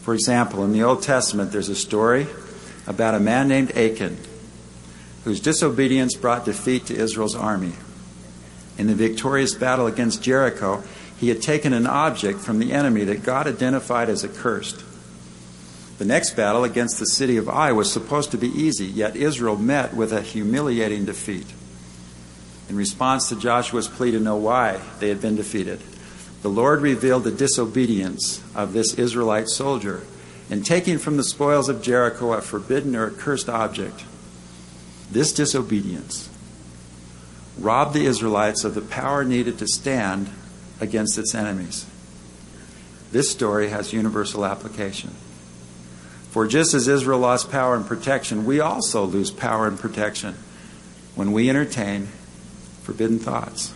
For 0.02 0.14
example, 0.14 0.62
in 0.62 0.70
the 0.70 0.84
Old 0.84 1.02
Testament, 1.02 1.50
there's 1.50 1.68
a 1.68 1.74
story 1.74 2.28
about 2.86 3.16
a 3.16 3.18
man 3.18 3.48
named 3.48 3.76
Achan 3.76 4.16
whose 5.24 5.40
disobedience 5.40 6.14
brought 6.14 6.44
defeat 6.44 6.86
to 6.86 6.94
Israel's 6.94 7.34
army. 7.34 7.72
In 8.78 8.86
the 8.86 8.94
victorious 8.94 9.56
battle 9.56 9.88
against 9.88 10.22
Jericho, 10.22 10.84
he 11.18 11.28
had 11.28 11.42
taken 11.42 11.72
an 11.72 11.88
object 11.88 12.38
from 12.38 12.60
the 12.60 12.72
enemy 12.72 13.02
that 13.02 13.24
God 13.24 13.48
identified 13.48 14.08
as 14.08 14.24
accursed. 14.24 14.84
The 15.98 16.04
next 16.04 16.36
battle 16.36 16.62
against 16.62 17.00
the 17.00 17.06
city 17.06 17.38
of 17.38 17.48
Ai 17.48 17.72
was 17.72 17.92
supposed 17.92 18.30
to 18.30 18.38
be 18.38 18.50
easy, 18.50 18.86
yet 18.86 19.16
Israel 19.16 19.56
met 19.56 19.94
with 19.94 20.12
a 20.12 20.22
humiliating 20.22 21.06
defeat. 21.06 21.52
In 22.68 22.76
response 22.76 23.30
to 23.30 23.36
Joshua's 23.36 23.88
plea 23.88 24.12
to 24.12 24.20
know 24.20 24.36
why 24.36 24.80
they 25.00 25.08
had 25.08 25.20
been 25.20 25.34
defeated, 25.34 25.80
the 26.42 26.48
Lord 26.48 26.80
revealed 26.80 27.24
the 27.24 27.30
disobedience 27.30 28.42
of 28.54 28.72
this 28.72 28.94
Israelite 28.94 29.48
soldier 29.48 30.02
in 30.48 30.62
taking 30.62 30.98
from 30.98 31.16
the 31.16 31.24
spoils 31.24 31.68
of 31.68 31.82
Jericho 31.82 32.32
a 32.32 32.40
forbidden 32.40 32.94
or 32.94 33.08
accursed 33.08 33.48
object. 33.48 34.04
This 35.10 35.32
disobedience 35.32 36.28
robbed 37.58 37.94
the 37.94 38.06
Israelites 38.06 38.64
of 38.64 38.74
the 38.74 38.82
power 38.82 39.24
needed 39.24 39.58
to 39.58 39.66
stand 39.66 40.30
against 40.80 41.18
its 41.18 41.34
enemies. 41.34 41.86
This 43.12 43.30
story 43.30 43.68
has 43.68 43.92
universal 43.92 44.44
application. 44.44 45.10
For 46.30 46.46
just 46.46 46.74
as 46.74 46.86
Israel 46.86 47.20
lost 47.20 47.50
power 47.50 47.74
and 47.74 47.86
protection, 47.86 48.44
we 48.44 48.60
also 48.60 49.04
lose 49.04 49.30
power 49.30 49.66
and 49.66 49.78
protection 49.78 50.34
when 51.14 51.32
we 51.32 51.48
entertain 51.48 52.08
forbidden 52.82 53.18
thoughts, 53.18 53.72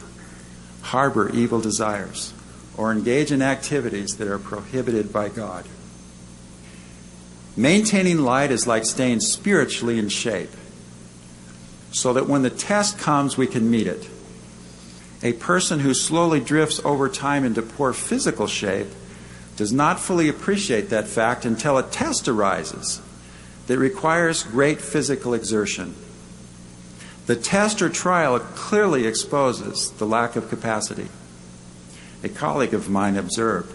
harbor 0.83 1.31
evil 1.31 1.61
desires, 1.61 2.35
or 2.81 2.91
engage 2.91 3.31
in 3.31 3.43
activities 3.43 4.17
that 4.17 4.27
are 4.27 4.39
prohibited 4.39 5.13
by 5.13 5.29
God. 5.29 5.67
Maintaining 7.55 8.21
light 8.21 8.51
is 8.51 8.67
like 8.67 8.87
staying 8.87 9.21
spiritually 9.21 9.99
in 9.99 10.09
shape 10.09 10.49
so 11.93 12.15
that 12.15 12.27
when 12.27 12.41
the 12.41 12.49
test 12.49 12.99
comes, 12.99 13.37
we 13.37 13.47
can 13.47 13.71
meet 13.71 13.87
it. 13.87 14.09
A 15.23 15.35
person 15.35 15.81
who 15.81 15.93
slowly 15.93 16.41
drifts 16.41 16.81
over 16.83 17.11
time 17.11 17.45
into 17.45 17.61
poor 17.61 17.93
physical 17.93 18.47
shape 18.47 18.89
does 19.57 19.75
not 19.75 20.01
fully 20.01 20.31
appreciate 20.31 20.89
that 20.89 21.07
fact 21.07 21.45
until 21.45 21.77
a 21.77 21.83
test 21.83 22.29
arises 22.29 23.03
that 23.67 23.77
requires 23.77 24.43
great 24.43 24.81
physical 24.81 25.35
exertion. 25.35 25.95
The 27.27 27.37
test 27.37 27.83
or 27.83 27.91
trial 27.91 28.39
clearly 28.39 29.07
exposes 29.07 29.91
the 29.91 30.07
lack 30.07 30.35
of 30.35 30.49
capacity 30.49 31.09
a 32.23 32.29
colleague 32.29 32.75
of 32.75 32.89
mine 32.89 33.17
observed 33.17 33.73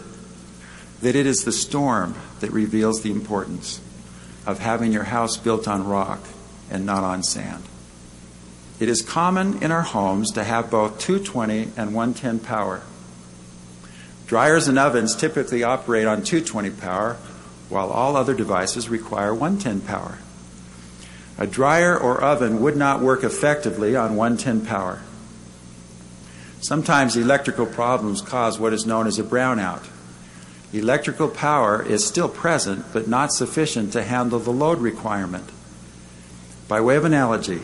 that 1.02 1.16
it 1.16 1.26
is 1.26 1.44
the 1.44 1.52
storm 1.52 2.16
that 2.40 2.52
reveals 2.52 3.02
the 3.02 3.12
importance 3.12 3.82
of 4.46 4.60
having 4.60 4.92
your 4.92 5.04
house 5.04 5.38
built 5.38 5.68
on 5.68 5.88
rock 5.88 6.22
and 6.70 6.86
not 6.86 7.04
on 7.04 7.24
sand. 7.24 7.64
It 8.80 8.90
is 8.90 9.02
common 9.02 9.64
in 9.64 9.72
our 9.72 9.82
homes 9.82 10.32
to 10.32 10.44
have 10.44 10.70
both 10.70 11.00
220 11.00 11.72
and 11.78 11.94
110 11.94 12.40
power. 12.40 12.82
Dryers 14.28 14.68
and 14.68 14.78
ovens 14.78 15.16
typically 15.16 15.64
operate 15.64 16.08
on 16.08 16.24
220 16.24 16.72
power, 16.72 17.18
while 17.70 17.90
all 17.90 18.16
other 18.16 18.34
devices 18.34 18.90
require 18.90 19.34
110 19.34 19.82
power. 19.82 20.18
A 21.38 21.48
dryer 21.48 21.98
or 21.98 22.22
oven 22.22 22.62
would 22.62 22.76
not 22.76 23.02
work 23.02 23.24
effectively 23.24 23.96
on 23.96 24.16
110 24.16 24.66
power. 24.66 25.02
Sometimes 26.66 27.16
electrical 27.16 27.68
problems 27.68 28.22
cause 28.22 28.58
what 28.58 28.74
is 28.74 28.88
known 28.88 29.06
as 29.06 29.20
a 29.20 29.24
brownout. 29.24 29.88
Electrical 30.74 31.28
power 31.28 31.84
is 31.84 32.04
still 32.04 32.28
present, 32.28 32.84
but 32.92 33.08
not 33.08 33.32
sufficient 33.32 33.94
to 33.94 34.02
handle 34.02 34.40
the 34.40 34.50
load 34.52 34.80
requirement. 34.80 35.48
By 36.68 36.82
way 36.82 36.96
of 36.96 37.06
analogy, 37.06 37.62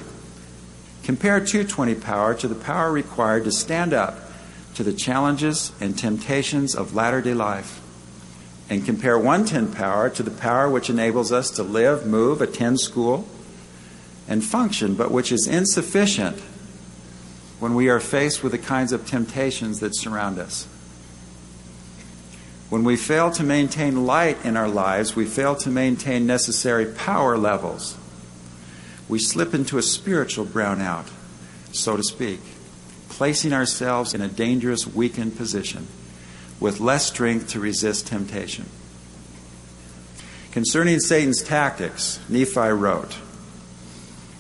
compare 1.02 1.40
220 1.40 1.96
power 1.96 2.36
to 2.36 2.48
the 2.48 2.54
power 2.54 2.92
required 2.92 3.46
to 3.46 3.52
stand 3.52 3.92
up 3.92 4.20
to 4.76 4.84
the 4.84 4.94
challenges 4.94 5.72
and 5.82 5.98
temptations 5.98 6.76
of 6.76 6.94
latter 6.94 7.22
day 7.22 7.34
life 7.34 7.82
and 8.70 8.86
compare 8.86 9.18
110 9.18 9.74
power 9.74 10.12
to 10.12 10.22
the 10.22 10.30
power 10.30 10.70
which 10.70 10.92
enables 10.92 11.32
us 11.32 11.50
to 11.50 11.64
live, 11.64 12.06
move, 12.06 12.40
attend 12.40 12.80
school, 12.80 13.28
and 14.28 14.44
function, 14.44 14.94
but 14.94 15.10
which 15.10 15.32
is 15.32 15.48
insufficient 15.48 16.40
when 17.62 17.76
we 17.76 17.90
are 17.90 18.00
faced 18.00 18.42
with 18.42 18.52
the 18.52 18.58
kinds 18.58 18.92
of 18.92 19.06
temptations 19.06 19.82
that 19.82 19.96
surround 19.96 20.40
us. 20.40 20.68
When 22.72 22.84
we 22.84 22.98
fail 22.98 23.30
to 23.32 23.44
maintain 23.44 24.08
light 24.08 24.44
in 24.44 24.58
our 24.58 24.68
lives, 24.68 25.16
we 25.16 25.26
fail 25.26 25.56
to 25.58 25.70
maintain 25.70 26.26
necessary 26.26 26.88
power 26.88 27.38
levels. 27.38 27.96
We 29.08 29.20
slip 29.20 29.54
into 29.54 29.78
a 29.78 29.84
spiritual 29.84 30.46
brownout, 30.48 31.12
so 31.72 31.96
to 31.96 32.02
speak, 32.02 32.40
placing 33.10 33.54
ourselves 33.54 34.16
in 34.16 34.22
a 34.22 34.28
dangerous, 34.28 34.88
weakened 34.88 35.38
position 35.38 35.86
with 36.60 36.80
less 36.80 37.06
strength 37.06 37.50
to 37.50 37.60
resist 37.60 38.08
temptation. 38.08 38.66
Concerning 40.52 41.00
Satan's 41.00 41.44
tactics, 41.44 42.20
Nephi 42.28 42.70
wrote, 42.70 43.18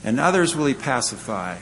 And 0.04 0.20
others 0.20 0.56
will 0.56 0.66
he 0.66 0.74
pacify 0.74 1.58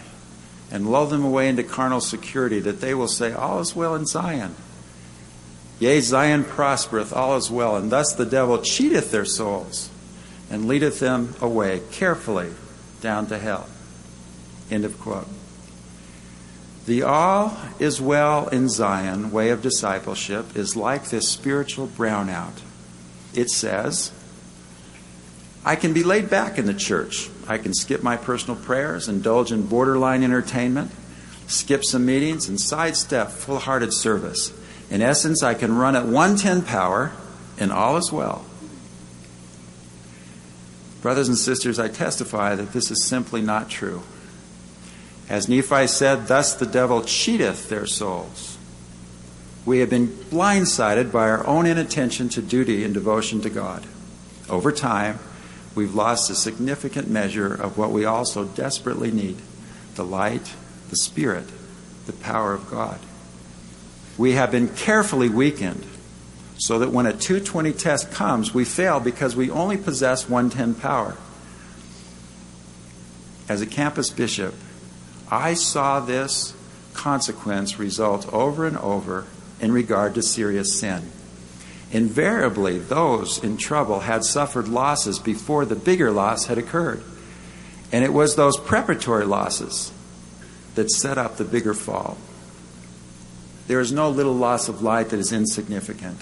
and 0.72 0.90
lull 0.90 1.08
them 1.08 1.24
away 1.24 1.50
into 1.50 1.64
carnal 1.64 2.02
security, 2.02 2.60
that 2.60 2.82
they 2.82 2.94
will 2.94 3.08
say, 3.08 3.32
All 3.32 3.60
is 3.60 3.76
well 3.76 3.96
in 3.96 4.06
Zion. 4.06 4.56
Yea, 5.80 6.02
Zion 6.02 6.44
prospereth, 6.44 7.14
all 7.14 7.38
is 7.38 7.50
well, 7.50 7.78
and 7.78 7.90
thus 7.90 8.14
the 8.14 8.26
devil 8.26 8.62
cheateth 8.62 9.12
their 9.12 9.26
souls 9.26 9.90
and 10.50 10.68
leadeth 10.68 11.00
them 11.00 11.36
away 11.42 11.82
carefully 11.92 12.52
down 13.02 13.28
to 13.28 13.38
hell. 13.38 13.68
End 14.70 14.84
of 14.84 15.00
quote. 15.00 15.28
The 16.86 17.04
all 17.04 17.56
is 17.78 18.02
well 18.02 18.48
in 18.50 18.68
Zion 18.68 19.32
way 19.32 19.52
of 19.52 19.62
discipleship 19.62 20.56
is 20.56 20.76
like 20.76 21.10
this 21.10 21.30
spiritual 21.30 21.88
brownout. 21.88 22.62
It 23.34 23.50
says, 23.50 24.12
I 25.64 25.76
can 25.76 25.94
be 25.94 26.04
laid 26.04 26.30
back 26.30 26.58
in 26.58 26.66
the 26.66 26.74
church. 26.74 27.30
I 27.50 27.58
can 27.58 27.74
skip 27.74 28.04
my 28.04 28.16
personal 28.16 28.56
prayers, 28.56 29.08
indulge 29.08 29.52
in 29.52 29.66
borderline 29.66 30.24
entertainment, 30.24 30.92
skip 31.48 31.84
some 31.84 32.06
meetings, 32.06 32.48
and 32.48 32.62
sidestep 32.62 33.32
full 33.32 33.58
hearted 33.58 33.92
service. 33.92 34.54
In 34.92 35.02
essence, 35.02 35.42
I 35.42 35.56
can 35.56 35.76
run 35.76 35.96
at 35.96 36.06
110 36.06 36.62
power, 36.62 37.12
and 37.58 37.72
all 37.72 37.98
is 37.98 38.12
well. 38.12 38.46
Brothers 41.02 41.28
and 41.28 41.38
sisters, 41.38 41.80
I 41.80 41.88
testify 41.88 42.54
that 42.54 42.72
this 42.72 42.92
is 42.92 43.04
simply 43.04 43.42
not 43.42 43.70
true. 43.70 44.04
As 45.28 45.50
Nephi 45.50 45.88
said, 45.88 46.28
thus 46.28 46.54
the 46.54 46.66
devil 46.68 47.02
cheateth 47.02 47.68
their 47.68 47.88
souls. 47.88 48.60
We 49.66 49.80
have 49.80 49.90
been 49.90 50.08
blindsided 50.08 51.12
by 51.12 51.30
our 51.30 51.46
own 51.48 51.66
inattention 51.66 52.30
to 52.30 52.42
duty 52.42 52.84
and 52.84 52.94
devotion 52.94 53.42
to 53.42 53.50
God. 53.50 53.86
Over 54.50 54.72
time, 54.72 55.20
we've 55.80 55.96
lost 55.96 56.30
a 56.30 56.36
significant 56.36 57.10
measure 57.10 57.54
of 57.54 57.78
what 57.78 57.90
we 57.90 58.04
also 58.04 58.44
desperately 58.44 59.12
need 59.12 59.38
the 59.96 60.04
light, 60.04 60.54
the 60.90 60.96
Spirit, 60.98 61.46
the 62.06 62.12
power 62.12 62.54
of 62.54 62.70
God. 62.70 63.00
We 64.18 64.34
have 64.34 64.52
been 64.52 64.68
carefully 64.68 65.30
weakened 65.30 65.86
so 66.58 66.80
that 66.80 66.90
when 66.90 67.06
a 67.06 67.14
220 67.14 67.72
test 67.72 68.12
comes, 68.12 68.54
we 68.54 68.66
fail 68.66 69.00
because 69.00 69.38
we 69.38 69.50
only 69.50 69.78
possess 69.78 70.28
110 70.28 70.76
power. 70.82 71.16
As 73.48 73.62
a 73.62 73.66
campus 73.66 74.10
bishop, 74.10 74.54
I 75.32 75.54
saw 75.54 76.02
this 76.02 76.54
consequence 76.94 77.80
result 77.80 78.28
over 78.34 78.66
and 78.66 78.78
over 78.80 79.28
in 79.62 79.72
regard 79.72 80.16
to 80.16 80.22
serious 80.22 80.78
sin. 80.78 81.10
Invariably, 81.92 82.78
those 82.78 83.44
in 83.44 83.58
trouble 83.58 84.02
had 84.02 84.24
suffered 84.24 84.68
losses 84.68 85.18
before 85.18 85.66
the 85.66 85.76
bigger 85.76 86.12
loss 86.12 86.46
had 86.46 86.58
occurred. 86.58 87.04
And 87.92 88.06
it 88.06 88.14
was 88.14 88.36
those 88.36 88.60
preparatory 88.60 89.26
losses 89.26 89.92
that 90.76 90.92
set 90.92 91.18
up 91.18 91.38
the 91.38 91.46
bigger 91.46 91.74
fall. 91.74 92.18
There 93.68 93.80
is 93.80 93.92
no 93.92 94.10
little 94.10 94.34
loss 94.34 94.70
of 94.70 94.82
light 94.82 95.10
that 95.10 95.20
is 95.20 95.32
insignificant. 95.32 96.20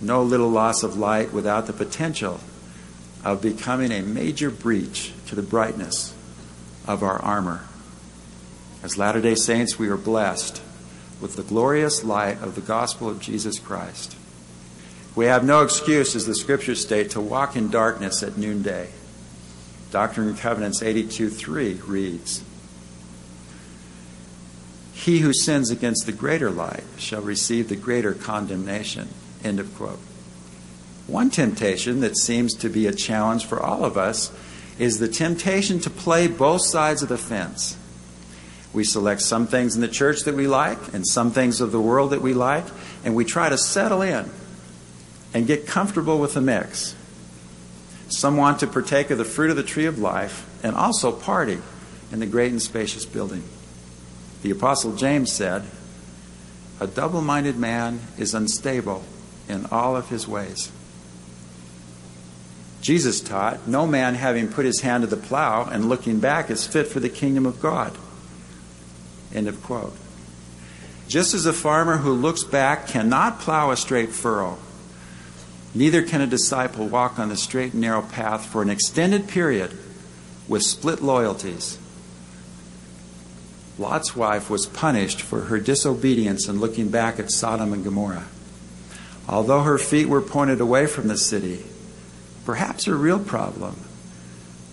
No 0.00 0.22
little 0.22 0.50
loss 0.50 0.82
of 0.82 0.96
light 0.96 1.32
without 1.32 1.66
the 1.66 1.72
potential 1.72 2.40
of 3.24 3.42
becoming 3.42 3.92
a 3.92 4.02
major 4.02 4.50
breach 4.50 5.12
to 5.26 5.34
the 5.34 5.42
brightness 5.42 6.14
of 6.86 7.02
our 7.02 7.18
armor. 7.20 7.64
As 8.82 8.96
Latter 8.96 9.20
day 9.20 9.34
Saints, 9.34 9.78
we 9.78 9.88
are 9.88 9.96
blessed 9.96 10.62
with 11.20 11.36
the 11.36 11.42
glorious 11.42 12.04
light 12.04 12.40
of 12.40 12.54
the 12.54 12.60
gospel 12.60 13.08
of 13.08 13.20
Jesus 13.20 13.58
Christ. 13.58 14.16
We 15.18 15.26
have 15.26 15.42
no 15.44 15.62
excuse, 15.62 16.14
as 16.14 16.26
the 16.26 16.34
scriptures 16.36 16.80
state, 16.80 17.10
to 17.10 17.20
walk 17.20 17.56
in 17.56 17.70
darkness 17.70 18.22
at 18.22 18.38
noonday. 18.38 18.90
Doctrine 19.90 20.28
and 20.28 20.38
Covenants 20.38 20.80
82:3 20.80 21.80
reads, 21.84 22.44
He 24.92 25.18
who 25.18 25.32
sins 25.32 25.72
against 25.72 26.06
the 26.06 26.12
greater 26.12 26.52
light 26.52 26.84
shall 26.98 27.20
receive 27.20 27.68
the 27.68 27.74
greater 27.74 28.12
condemnation. 28.12 29.08
End 29.42 29.58
of 29.58 29.74
quote. 29.74 29.98
One 31.08 31.30
temptation 31.30 31.98
that 31.98 32.16
seems 32.16 32.54
to 32.54 32.68
be 32.68 32.86
a 32.86 32.94
challenge 32.94 33.44
for 33.44 33.60
all 33.60 33.84
of 33.84 33.98
us 33.98 34.30
is 34.78 35.00
the 35.00 35.08
temptation 35.08 35.80
to 35.80 35.90
play 35.90 36.28
both 36.28 36.64
sides 36.64 37.02
of 37.02 37.08
the 37.08 37.18
fence 37.18 37.76
we 38.72 38.84
select 38.84 39.22
some 39.22 39.46
things 39.46 39.74
in 39.74 39.80
the 39.80 39.88
church 39.88 40.20
that 40.20 40.34
we 40.34 40.46
like 40.46 40.92
and 40.92 41.04
some 41.04 41.32
things 41.32 41.60
of 41.60 41.72
the 41.72 41.80
world 41.80 42.10
that 42.10 42.20
we 42.20 42.34
like, 42.34 42.66
and 43.04 43.16
we 43.16 43.24
try 43.24 43.48
to 43.48 43.58
settle 43.58 44.02
in 44.02 44.30
and 45.34 45.46
get 45.46 45.66
comfortable 45.66 46.18
with 46.18 46.34
the 46.34 46.40
mix. 46.40 46.94
Some 48.08 48.36
want 48.36 48.60
to 48.60 48.66
partake 48.66 49.10
of 49.10 49.18
the 49.18 49.24
fruit 49.24 49.50
of 49.50 49.56
the 49.56 49.62
tree 49.62 49.84
of 49.84 49.98
life 49.98 50.48
and 50.64 50.74
also 50.74 51.12
party 51.12 51.58
in 52.10 52.20
the 52.20 52.26
great 52.26 52.50
and 52.50 52.62
spacious 52.62 53.04
building. 53.04 53.44
The 54.42 54.50
Apostle 54.50 54.96
James 54.96 55.32
said, 55.32 55.64
A 56.80 56.86
double 56.86 57.20
minded 57.20 57.56
man 57.56 58.00
is 58.16 58.34
unstable 58.34 59.04
in 59.48 59.66
all 59.66 59.96
of 59.96 60.08
his 60.08 60.26
ways. 60.26 60.70
Jesus 62.80 63.20
taught, 63.20 63.66
No 63.66 63.86
man 63.86 64.14
having 64.14 64.48
put 64.48 64.64
his 64.64 64.80
hand 64.80 65.02
to 65.02 65.06
the 65.06 65.16
plow 65.16 65.64
and 65.64 65.88
looking 65.88 66.20
back 66.20 66.50
is 66.50 66.66
fit 66.66 66.86
for 66.86 67.00
the 67.00 67.08
kingdom 67.08 67.44
of 67.44 67.60
God. 67.60 67.96
End 69.34 69.48
of 69.48 69.62
quote. 69.62 69.94
Just 71.08 71.34
as 71.34 71.46
a 71.46 71.52
farmer 71.52 71.98
who 71.98 72.12
looks 72.12 72.44
back 72.44 72.86
cannot 72.86 73.40
plow 73.40 73.70
a 73.70 73.76
straight 73.76 74.10
furrow, 74.10 74.58
neither 75.74 76.02
can 76.02 76.20
a 76.20 76.26
disciple 76.26 76.86
walk 76.86 77.18
on 77.18 77.28
the 77.28 77.36
straight 77.36 77.72
and 77.72 77.80
narrow 77.80 78.02
path 78.02 78.46
for 78.46 78.62
an 78.62 78.70
extended 78.70 79.28
period 79.28 79.76
with 80.48 80.62
split 80.62 81.02
loyalties. 81.02 81.78
Lot's 83.78 84.16
wife 84.16 84.50
was 84.50 84.66
punished 84.66 85.20
for 85.20 85.42
her 85.42 85.58
disobedience 85.58 86.48
in 86.48 86.58
looking 86.58 86.88
back 86.88 87.20
at 87.20 87.30
Sodom 87.30 87.72
and 87.72 87.84
Gomorrah. 87.84 88.26
Although 89.28 89.62
her 89.62 89.78
feet 89.78 90.08
were 90.08 90.22
pointed 90.22 90.60
away 90.60 90.86
from 90.86 91.06
the 91.06 91.18
city, 91.18 91.64
perhaps 92.44 92.86
her 92.86 92.96
real 92.96 93.18
problem 93.20 93.76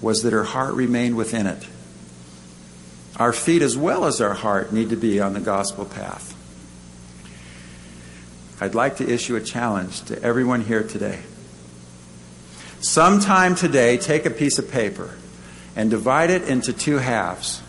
was 0.02 0.24
that 0.24 0.34
her 0.34 0.44
heart 0.44 0.74
remained 0.74 1.16
within 1.16 1.46
it. 1.46 1.68
Our 3.18 3.32
feet, 3.32 3.62
as 3.62 3.78
well 3.78 4.06
as 4.06 4.20
our 4.22 4.34
heart, 4.34 4.74
need 4.74 4.90
to 4.90 4.96
be 4.96 5.20
on 5.20 5.34
the 5.34 5.40
gospel 5.40 5.86
path. 5.86 6.35
I'd 8.66 8.74
like 8.74 8.98
to 8.98 9.08
issue 9.08 9.36
a 9.36 9.42
challenge 9.42 10.02
to 10.06 10.20
everyone 10.24 10.62
here 10.62 10.82
today. 10.82 11.20
Sometime 12.80 13.54
today, 13.54 13.96
take 13.96 14.26
a 14.26 14.32
piece 14.32 14.58
of 14.58 14.72
paper 14.72 15.14
and 15.76 15.92
divide 15.92 16.32
it 16.32 16.50
into 16.50 16.74
two 16.74 16.98
halves. 16.98 17.62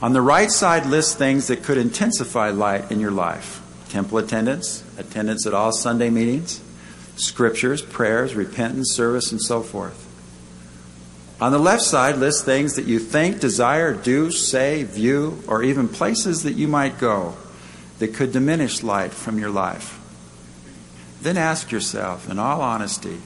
On 0.00 0.12
the 0.12 0.22
right 0.22 0.52
side, 0.52 0.86
list 0.86 1.18
things 1.18 1.48
that 1.48 1.64
could 1.64 1.78
intensify 1.78 2.50
light 2.50 2.92
in 2.92 3.00
your 3.00 3.10
life 3.10 3.60
temple 3.88 4.18
attendance, 4.18 4.84
attendance 4.98 5.48
at 5.48 5.52
all 5.52 5.72
Sunday 5.72 6.10
meetings, 6.10 6.60
scriptures, 7.16 7.82
prayers, 7.82 8.36
repentance, 8.36 8.94
service, 8.94 9.32
and 9.32 9.42
so 9.42 9.62
forth. 9.62 10.06
On 11.40 11.50
the 11.50 11.58
left 11.58 11.82
side, 11.82 12.18
list 12.18 12.44
things 12.44 12.76
that 12.76 12.86
you 12.86 13.00
think, 13.00 13.40
desire, 13.40 13.92
do, 13.92 14.30
say, 14.30 14.84
view, 14.84 15.42
or 15.48 15.64
even 15.64 15.88
places 15.88 16.44
that 16.44 16.52
you 16.52 16.68
might 16.68 17.00
go 17.00 17.34
that 18.02 18.14
could 18.14 18.32
diminish 18.32 18.82
light 18.82 19.12
from 19.12 19.38
your 19.38 19.48
life. 19.48 20.00
Then 21.20 21.36
ask 21.36 21.70
yourself, 21.70 22.28
in 22.28 22.36
all 22.36 22.60
honesty, 22.60 23.20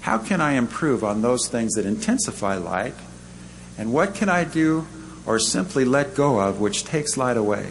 how 0.00 0.18
can 0.18 0.40
I 0.40 0.54
improve 0.54 1.04
on 1.04 1.22
those 1.22 1.46
things 1.46 1.74
that 1.74 1.86
intensify 1.86 2.56
light? 2.56 2.96
And 3.78 3.92
what 3.92 4.16
can 4.16 4.28
I 4.28 4.42
do 4.42 4.88
or 5.24 5.38
simply 5.38 5.84
let 5.84 6.16
go 6.16 6.40
of 6.40 6.58
which 6.58 6.82
takes 6.82 7.16
light 7.16 7.36
away? 7.36 7.70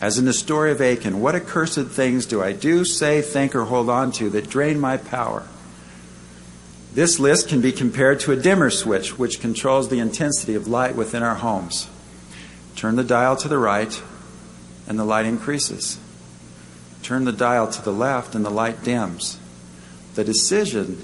As 0.00 0.16
in 0.16 0.24
the 0.24 0.32
story 0.32 0.70
of 0.70 0.80
Achan, 0.80 1.20
what 1.20 1.34
accursed 1.34 1.88
things 1.88 2.24
do 2.24 2.40
I 2.40 2.52
do, 2.52 2.84
say, 2.84 3.20
think, 3.20 3.56
or 3.56 3.64
hold 3.64 3.90
on 3.90 4.12
to 4.12 4.30
that 4.30 4.48
drain 4.48 4.78
my 4.78 4.96
power? 4.96 5.42
This 6.94 7.18
list 7.18 7.48
can 7.48 7.60
be 7.60 7.72
compared 7.72 8.20
to 8.20 8.30
a 8.30 8.36
dimmer 8.36 8.70
switch, 8.70 9.18
which 9.18 9.40
controls 9.40 9.88
the 9.88 9.98
intensity 9.98 10.54
of 10.54 10.68
light 10.68 10.94
within 10.94 11.24
our 11.24 11.34
homes. 11.34 11.88
Turn 12.82 12.96
the 12.96 13.04
dial 13.04 13.36
to 13.36 13.46
the 13.46 13.58
right, 13.58 14.02
and 14.88 14.98
the 14.98 15.04
light 15.04 15.24
increases. 15.24 16.00
turn 17.04 17.24
the 17.24 17.32
dial 17.32 17.68
to 17.68 17.80
the 17.80 17.92
left 17.92 18.34
and 18.34 18.44
the 18.44 18.50
light 18.50 18.82
dims. 18.82 19.38
The 20.16 20.24
decision 20.24 21.00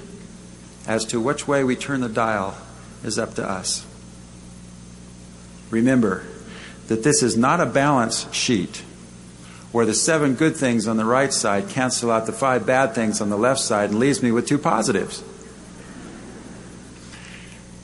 as 0.89 1.05
to 1.05 1.21
which 1.21 1.47
way 1.47 1.63
we 1.63 1.77
turn 1.77 2.01
the 2.01 2.09
dial 2.09 2.57
is 3.05 3.17
up 3.17 3.35
to 3.35 3.49
us. 3.49 3.87
Remember 5.71 6.25
that 6.89 7.05
this 7.05 7.23
is 7.23 7.37
not 7.37 7.61
a 7.61 7.67
balance 7.67 8.27
sheet 8.35 8.83
where 9.71 9.87
the 9.87 9.95
seven 9.95 10.35
good 10.35 10.57
things 10.57 10.89
on 10.89 10.97
the 10.97 11.05
right 11.05 11.33
side 11.33 11.69
cancel 11.69 12.11
out 12.11 12.27
the 12.27 12.33
five 12.33 12.67
bad 12.67 12.93
things 12.93 13.21
on 13.21 13.31
the 13.31 13.39
left 13.39 13.61
side 13.61 13.91
and 13.91 14.01
leaves 14.01 14.21
me 14.21 14.33
with 14.33 14.49
two 14.49 14.59
positives. 14.59 15.23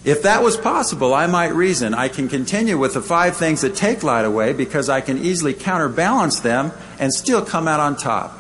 If 0.05 0.23
that 0.23 0.43
was 0.43 0.59
possible, 0.59 1.15
I 1.15 1.27
might 1.27 1.55
reason 1.55 1.95
I 1.95 2.09
can 2.09 2.29
continue 2.29 2.77
with 2.77 2.93
the 2.93 3.01
five 3.01 3.39
things 3.39 3.63
that 3.63 3.75
take 3.75 4.03
light 4.03 4.27
away 4.27 4.53
because 4.53 4.91
I 4.91 5.01
can 5.01 5.17
easily 5.19 5.55
counterbalance 5.55 6.41
them 6.41 6.73
and 6.99 7.13
still 7.13 7.43
come 7.43 7.67
out 7.67 7.81
on 7.81 7.97
top. 7.97 8.39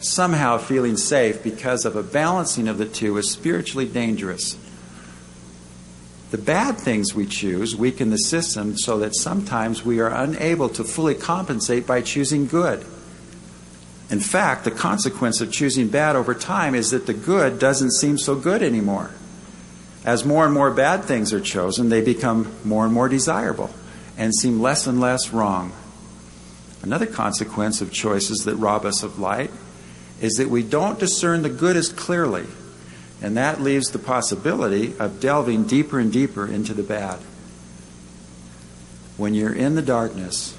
Somehow 0.00 0.58
feeling 0.58 0.98
safe 0.98 1.42
because 1.42 1.86
of 1.86 1.96
a 1.96 2.02
balancing 2.02 2.68
of 2.68 2.76
the 2.76 2.84
two 2.84 3.16
is 3.16 3.30
spiritually 3.30 3.88
dangerous. 3.88 4.58
The 6.30 6.38
bad 6.38 6.76
things 6.76 7.14
we 7.14 7.24
choose 7.24 7.74
weaken 7.74 8.10
the 8.10 8.18
system 8.18 8.76
so 8.76 8.98
that 8.98 9.14
sometimes 9.14 9.82
we 9.82 10.00
are 10.00 10.10
unable 10.10 10.68
to 10.70 10.84
fully 10.84 11.14
compensate 11.14 11.86
by 11.86 12.02
choosing 12.02 12.46
good. 12.46 12.84
In 14.10 14.20
fact, 14.20 14.64
the 14.64 14.70
consequence 14.70 15.40
of 15.40 15.50
choosing 15.50 15.88
bad 15.88 16.16
over 16.16 16.34
time 16.34 16.74
is 16.74 16.90
that 16.90 17.06
the 17.06 17.14
good 17.14 17.58
doesn't 17.58 17.92
seem 17.92 18.18
so 18.18 18.34
good 18.34 18.62
anymore. 18.62 19.10
As 20.06 20.24
more 20.24 20.44
and 20.44 20.54
more 20.54 20.70
bad 20.70 21.04
things 21.04 21.32
are 21.32 21.40
chosen, 21.40 21.88
they 21.88 22.00
become 22.00 22.54
more 22.64 22.84
and 22.84 22.94
more 22.94 23.08
desirable 23.08 23.70
and 24.16 24.32
seem 24.32 24.60
less 24.60 24.86
and 24.86 25.00
less 25.00 25.32
wrong. 25.32 25.72
Another 26.80 27.06
consequence 27.06 27.80
of 27.80 27.90
choices 27.90 28.44
that 28.44 28.54
rob 28.54 28.84
us 28.84 29.02
of 29.02 29.18
light 29.18 29.50
is 30.20 30.34
that 30.34 30.48
we 30.48 30.62
don't 30.62 31.00
discern 31.00 31.42
the 31.42 31.50
good 31.50 31.76
as 31.76 31.88
clearly, 31.88 32.46
and 33.20 33.36
that 33.36 33.60
leaves 33.60 33.90
the 33.90 33.98
possibility 33.98 34.94
of 35.00 35.18
delving 35.18 35.64
deeper 35.64 35.98
and 35.98 36.12
deeper 36.12 36.46
into 36.46 36.72
the 36.72 36.84
bad. 36.84 37.18
When 39.16 39.34
you're 39.34 39.52
in 39.52 39.74
the 39.74 39.82
darkness, 39.82 40.56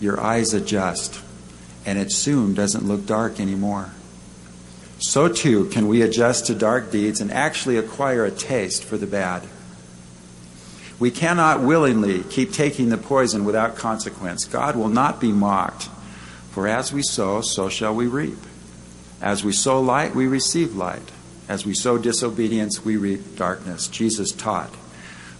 your 0.00 0.20
eyes 0.20 0.52
adjust, 0.52 1.22
and 1.86 1.98
it 1.98 2.12
soon 2.12 2.52
doesn't 2.52 2.84
look 2.84 3.06
dark 3.06 3.40
anymore 3.40 3.92
so 4.98 5.28
too 5.28 5.66
can 5.66 5.88
we 5.88 6.02
adjust 6.02 6.46
to 6.46 6.54
dark 6.54 6.90
deeds 6.90 7.20
and 7.20 7.30
actually 7.30 7.76
acquire 7.76 8.24
a 8.24 8.30
taste 8.30 8.84
for 8.84 8.96
the 8.96 9.06
bad. 9.06 9.42
We 10.98 11.10
cannot 11.10 11.60
willingly 11.60 12.22
keep 12.22 12.52
taking 12.52 12.88
the 12.88 12.96
poison 12.96 13.44
without 13.44 13.76
consequence. 13.76 14.46
God 14.46 14.76
will 14.76 14.88
not 14.88 15.20
be 15.20 15.32
mocked. 15.32 15.90
For 16.50 16.66
as 16.66 16.90
we 16.90 17.02
sow, 17.02 17.42
so 17.42 17.68
shall 17.68 17.94
we 17.94 18.06
reap. 18.06 18.38
As 19.20 19.44
we 19.44 19.52
sow 19.52 19.80
light, 19.80 20.14
we 20.14 20.26
receive 20.26 20.74
light. 20.74 21.10
As 21.48 21.66
we 21.66 21.74
sow 21.74 21.98
disobedience, 21.98 22.82
we 22.82 22.96
reap 22.96 23.36
darkness. 23.36 23.88
Jesus 23.88 24.32
taught. 24.32 24.74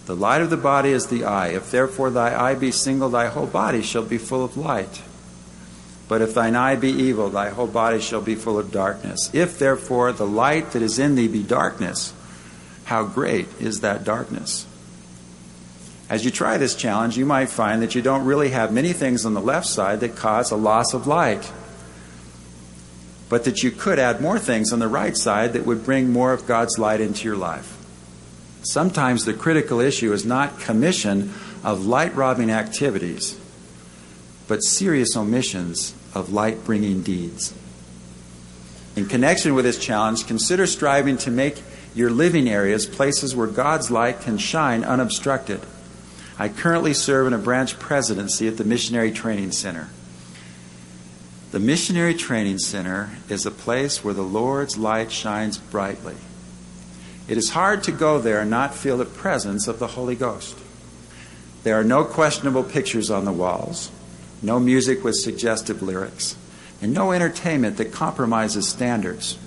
The 0.05 0.15
light 0.15 0.41
of 0.41 0.51
the 0.51 0.57
body 0.57 0.91
is 0.91 1.07
the 1.07 1.25
eye. 1.25 1.49
If 1.49 1.71
therefore 1.71 2.11
thy 2.11 2.39
eye 2.39 2.55
be 2.55 2.71
single, 2.71 3.09
thy 3.09 3.27
whole 3.27 3.47
body 3.47 3.81
shall 3.81 4.03
be 4.03 4.19
full 4.19 4.45
of 4.45 4.55
light. 4.55 5.01
But 6.07 6.21
if 6.21 6.33
thine 6.33 6.55
eye 6.55 6.75
be 6.75 6.89
evil, 6.89 7.29
thy 7.29 7.49
whole 7.49 7.67
body 7.67 7.99
shall 7.99 8.21
be 8.21 8.35
full 8.35 8.57
of 8.57 8.71
darkness. 8.71 9.29
If 9.33 9.59
therefore 9.59 10.13
the 10.13 10.27
light 10.27 10.71
that 10.71 10.81
is 10.81 10.99
in 10.99 11.15
thee 11.15 11.27
be 11.27 11.43
darkness, 11.43 12.13
how 12.85 13.05
great 13.05 13.47
is 13.59 13.81
that 13.81 14.05
darkness? 14.05 14.65
As 16.09 16.23
you 16.23 16.31
try 16.31 16.57
this 16.57 16.75
challenge, 16.75 17.17
you 17.17 17.25
might 17.25 17.49
find 17.49 17.81
that 17.81 17.93
you 17.93 18.01
don't 18.01 18.25
really 18.25 18.49
have 18.49 18.71
many 18.71 18.93
things 18.93 19.25
on 19.25 19.33
the 19.33 19.41
left 19.41 19.67
side 19.67 19.99
that 19.99 20.15
cause 20.15 20.51
a 20.51 20.55
loss 20.55 20.93
of 20.93 21.05
light, 21.05 21.51
but 23.27 23.43
that 23.43 23.61
you 23.61 23.71
could 23.71 23.99
add 23.99 24.21
more 24.21 24.39
things 24.39 24.71
on 24.71 24.79
the 24.79 24.87
right 24.87 25.17
side 25.17 25.51
that 25.51 25.65
would 25.65 25.83
bring 25.83 26.13
more 26.13 26.31
of 26.31 26.47
God's 26.47 26.79
light 26.79 27.01
into 27.01 27.25
your 27.25 27.35
life. 27.35 27.73
Sometimes 28.61 29.25
the 29.25 29.33
critical 29.33 29.81
issue 29.81 30.13
is 30.13 30.25
not 30.25 30.61
commission 30.61 31.33
of 31.65 31.85
light 31.85 32.15
robbing 32.15 32.49
activities 32.49 33.37
but 34.47 34.63
serious 34.63 35.15
omissions 35.15 35.93
of 36.13 36.31
light 36.31 36.63
bringing 36.63 37.01
deeds. 37.01 37.53
In 38.95 39.05
connection 39.05 39.53
with 39.53 39.65
this 39.65 39.77
challenge, 39.77 40.25
consider 40.25 40.65
striving 40.65 41.17
to 41.17 41.31
make 41.31 41.61
your 41.93 42.09
living 42.09 42.49
areas 42.49 42.85
places 42.85 43.35
where 43.35 43.47
God's 43.47 43.91
light 43.91 44.21
can 44.21 44.37
shine 44.37 44.83
unobstructed. 44.83 45.61
I 46.39 46.49
currently 46.49 46.93
serve 46.93 47.27
in 47.27 47.33
a 47.33 47.37
branch 47.37 47.79
presidency 47.79 48.47
at 48.47 48.57
the 48.57 48.63
Missionary 48.63 49.11
Training 49.11 49.51
Center. 49.51 49.89
The 51.51 51.59
Missionary 51.59 52.13
Training 52.13 52.59
Center 52.59 53.11
is 53.29 53.45
a 53.45 53.51
place 53.51 54.03
where 54.03 54.13
the 54.13 54.23
Lord's 54.23 54.77
light 54.77 55.11
shines 55.11 55.57
brightly. 55.57 56.15
It 57.27 57.37
is 57.37 57.51
hard 57.51 57.83
to 57.83 57.91
go 57.91 58.19
there 58.19 58.41
and 58.41 58.49
not 58.49 58.73
feel 58.73 58.97
the 58.97 59.05
presence 59.05 59.67
of 59.67 59.79
the 59.79 59.87
Holy 59.87 60.15
Ghost. 60.15 60.57
There 61.63 61.79
are 61.79 61.83
no 61.83 62.03
questionable 62.03 62.63
pictures 62.63 63.11
on 63.11 63.25
the 63.25 63.31
walls 63.31 63.91
no 64.41 64.59
music 64.59 65.03
with 65.03 65.15
suggestive 65.15 65.81
lyrics, 65.81 66.35
and 66.81 66.93
no 66.93 67.11
entertainment 67.11 67.77
that 67.77 67.91
compromises 67.91 68.67
standards. 68.67 69.37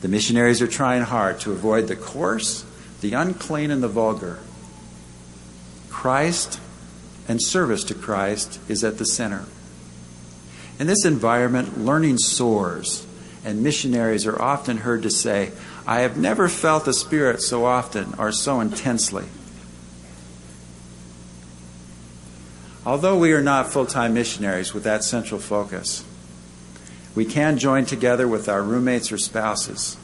The 0.00 0.08
missionaries 0.08 0.62
are 0.62 0.68
trying 0.68 1.02
hard 1.02 1.40
to 1.40 1.52
avoid 1.52 1.88
the 1.88 1.96
coarse, 1.96 2.64
the 3.00 3.14
unclean, 3.14 3.70
and 3.70 3.82
the 3.82 3.88
vulgar. 3.88 4.38
Christ 5.88 6.60
and 7.28 7.42
service 7.42 7.82
to 7.84 7.94
Christ 7.94 8.60
is 8.68 8.84
at 8.84 8.98
the 8.98 9.04
center. 9.04 9.44
In 10.78 10.86
this 10.86 11.04
environment, 11.04 11.78
learning 11.78 12.18
soars, 12.18 13.06
and 13.44 13.62
missionaries 13.62 14.26
are 14.26 14.40
often 14.40 14.78
heard 14.78 15.02
to 15.02 15.10
say, 15.10 15.52
I 15.86 16.00
have 16.00 16.16
never 16.16 16.48
felt 16.48 16.84
the 16.84 16.92
Spirit 16.92 17.42
so 17.42 17.64
often 17.64 18.14
or 18.18 18.30
so 18.32 18.60
intensely. 18.60 19.24
Although 22.86 23.18
we 23.18 23.32
are 23.32 23.42
not 23.42 23.72
full 23.72 23.84
time 23.84 24.14
missionaries 24.14 24.72
with 24.72 24.84
that 24.84 25.02
central 25.02 25.40
focus, 25.40 26.04
we 27.16 27.24
can 27.24 27.58
join 27.58 27.84
together 27.84 28.28
with 28.28 28.48
our 28.48 28.62
roommates 28.62 29.10
or 29.10 29.18
spouses 29.18 29.96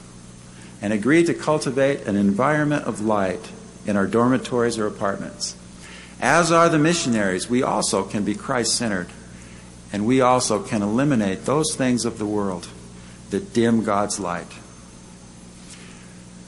and 0.80 0.92
agree 0.92 1.22
to 1.22 1.32
cultivate 1.32 2.08
an 2.08 2.16
environment 2.16 2.84
of 2.84 3.00
light 3.00 3.52
in 3.86 3.96
our 3.96 4.08
dormitories 4.08 4.78
or 4.78 4.88
apartments. 4.88 5.54
As 6.20 6.50
are 6.50 6.68
the 6.68 6.78
missionaries, 6.78 7.48
we 7.48 7.62
also 7.62 8.02
can 8.02 8.24
be 8.24 8.34
Christ 8.34 8.74
centered, 8.74 9.10
and 9.92 10.04
we 10.04 10.20
also 10.20 10.60
can 10.60 10.82
eliminate 10.82 11.44
those 11.44 11.76
things 11.76 12.04
of 12.04 12.18
the 12.18 12.26
world 12.26 12.66
that 13.30 13.52
dim 13.52 13.84
God's 13.84 14.18
light. 14.18 14.50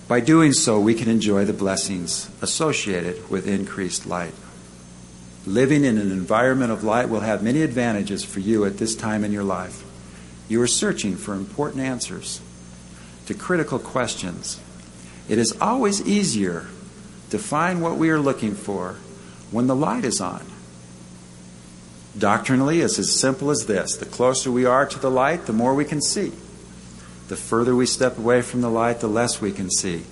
By 0.08 0.18
doing 0.18 0.52
so, 0.52 0.80
we 0.80 0.94
can 0.94 1.08
enjoy 1.08 1.44
the 1.44 1.52
blessings 1.52 2.28
associated 2.42 3.30
with 3.30 3.46
increased 3.46 4.04
light. 4.04 4.34
Living 5.46 5.84
in 5.84 5.98
an 5.98 6.10
environment 6.10 6.72
of 6.72 6.84
light 6.84 7.08
will 7.08 7.20
have 7.20 7.42
many 7.42 7.62
advantages 7.62 8.24
for 8.24 8.40
you 8.40 8.64
at 8.64 8.78
this 8.78 8.96
time 8.96 9.24
in 9.24 9.32
your 9.32 9.44
life. 9.44 9.84
You 10.48 10.60
are 10.62 10.66
searching 10.66 11.16
for 11.16 11.34
important 11.34 11.82
answers 11.82 12.40
to 13.26 13.34
critical 13.34 13.78
questions. 13.78 14.60
It 15.28 15.38
is 15.38 15.56
always 15.60 16.06
easier 16.06 16.66
to 17.30 17.38
find 17.38 17.82
what 17.82 17.96
we 17.96 18.10
are 18.10 18.18
looking 18.18 18.54
for 18.54 18.96
when 19.50 19.66
the 19.66 19.76
light 19.76 20.04
is 20.04 20.20
on. 20.20 20.44
Doctrinally, 22.16 22.80
it's 22.80 22.98
as 22.98 23.12
simple 23.12 23.50
as 23.50 23.66
this 23.66 23.96
the 23.96 24.06
closer 24.06 24.50
we 24.50 24.64
are 24.64 24.86
to 24.86 24.98
the 24.98 25.10
light, 25.10 25.46
the 25.46 25.52
more 25.52 25.74
we 25.74 25.84
can 25.84 26.00
see. 26.00 26.32
The 27.28 27.36
further 27.36 27.74
we 27.74 27.86
step 27.86 28.18
away 28.18 28.42
from 28.42 28.60
the 28.60 28.70
light, 28.70 29.00
the 29.00 29.08
less 29.08 29.40
we 29.40 29.52
can 29.52 29.70
see. 29.70 30.04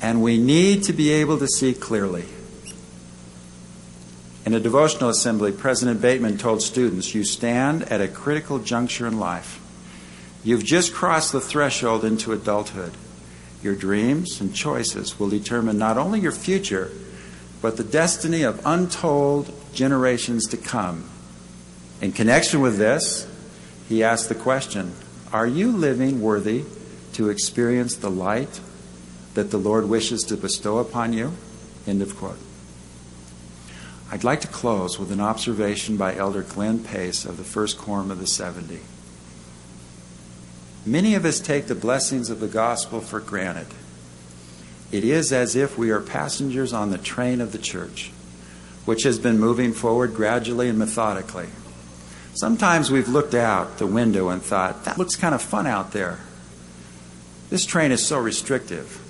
And 0.00 0.22
we 0.22 0.38
need 0.38 0.84
to 0.84 0.92
be 0.92 1.10
able 1.10 1.38
to 1.38 1.48
see 1.48 1.74
clearly. 1.74 2.26
In 4.48 4.54
a 4.54 4.60
devotional 4.60 5.10
assembly, 5.10 5.52
President 5.52 6.00
Bateman 6.00 6.38
told 6.38 6.62
students, 6.62 7.14
You 7.14 7.22
stand 7.22 7.82
at 7.92 8.00
a 8.00 8.08
critical 8.08 8.58
juncture 8.58 9.06
in 9.06 9.20
life. 9.20 9.60
You've 10.42 10.64
just 10.64 10.94
crossed 10.94 11.32
the 11.32 11.40
threshold 11.42 12.02
into 12.02 12.32
adulthood. 12.32 12.94
Your 13.62 13.74
dreams 13.74 14.40
and 14.40 14.54
choices 14.54 15.20
will 15.20 15.28
determine 15.28 15.76
not 15.76 15.98
only 15.98 16.20
your 16.20 16.32
future, 16.32 16.90
but 17.60 17.76
the 17.76 17.84
destiny 17.84 18.40
of 18.42 18.62
untold 18.64 19.52
generations 19.74 20.46
to 20.46 20.56
come. 20.56 21.04
In 22.00 22.12
connection 22.12 22.62
with 22.62 22.78
this, 22.78 23.30
he 23.86 24.02
asked 24.02 24.30
the 24.30 24.34
question 24.34 24.94
Are 25.30 25.46
you 25.46 25.70
living 25.70 26.22
worthy 26.22 26.64
to 27.12 27.28
experience 27.28 27.96
the 27.96 28.10
light 28.10 28.60
that 29.34 29.50
the 29.50 29.58
Lord 29.58 29.90
wishes 29.90 30.22
to 30.22 30.38
bestow 30.38 30.78
upon 30.78 31.12
you? 31.12 31.34
End 31.86 32.00
of 32.00 32.16
quote. 32.16 32.38
I'd 34.10 34.24
like 34.24 34.40
to 34.40 34.48
close 34.48 34.98
with 34.98 35.12
an 35.12 35.20
observation 35.20 35.98
by 35.98 36.16
Elder 36.16 36.42
Glenn 36.42 36.82
Pace 36.82 37.26
of 37.26 37.36
the 37.36 37.44
First 37.44 37.76
Quorum 37.76 38.10
of 38.10 38.18
the 38.18 38.26
70. 38.26 38.80
Many 40.86 41.14
of 41.14 41.26
us 41.26 41.40
take 41.40 41.66
the 41.66 41.74
blessings 41.74 42.30
of 42.30 42.40
the 42.40 42.48
gospel 42.48 43.02
for 43.02 43.20
granted. 43.20 43.66
It 44.90 45.04
is 45.04 45.30
as 45.30 45.54
if 45.54 45.76
we 45.76 45.90
are 45.90 46.00
passengers 46.00 46.72
on 46.72 46.90
the 46.90 46.96
train 46.96 47.42
of 47.42 47.52
the 47.52 47.58
church, 47.58 48.10
which 48.86 49.02
has 49.02 49.18
been 49.18 49.38
moving 49.38 49.74
forward 49.74 50.14
gradually 50.14 50.70
and 50.70 50.78
methodically. 50.78 51.48
Sometimes 52.32 52.90
we've 52.90 53.08
looked 53.08 53.34
out 53.34 53.76
the 53.76 53.86
window 53.86 54.30
and 54.30 54.40
thought, 54.40 54.86
that 54.86 54.96
looks 54.96 55.16
kind 55.16 55.34
of 55.34 55.42
fun 55.42 55.66
out 55.66 55.92
there. 55.92 56.20
This 57.50 57.66
train 57.66 57.92
is 57.92 58.06
so 58.06 58.18
restrictive. 58.18 59.02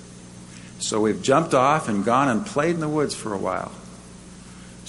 So 0.79 0.99
we've 0.99 1.21
jumped 1.21 1.53
off 1.53 1.87
and 1.87 2.03
gone 2.03 2.27
and 2.27 2.45
played 2.45 2.75
in 2.75 2.81
the 2.81 2.89
woods 2.89 3.15
for 3.15 3.33
a 3.33 3.37
while. 3.37 3.71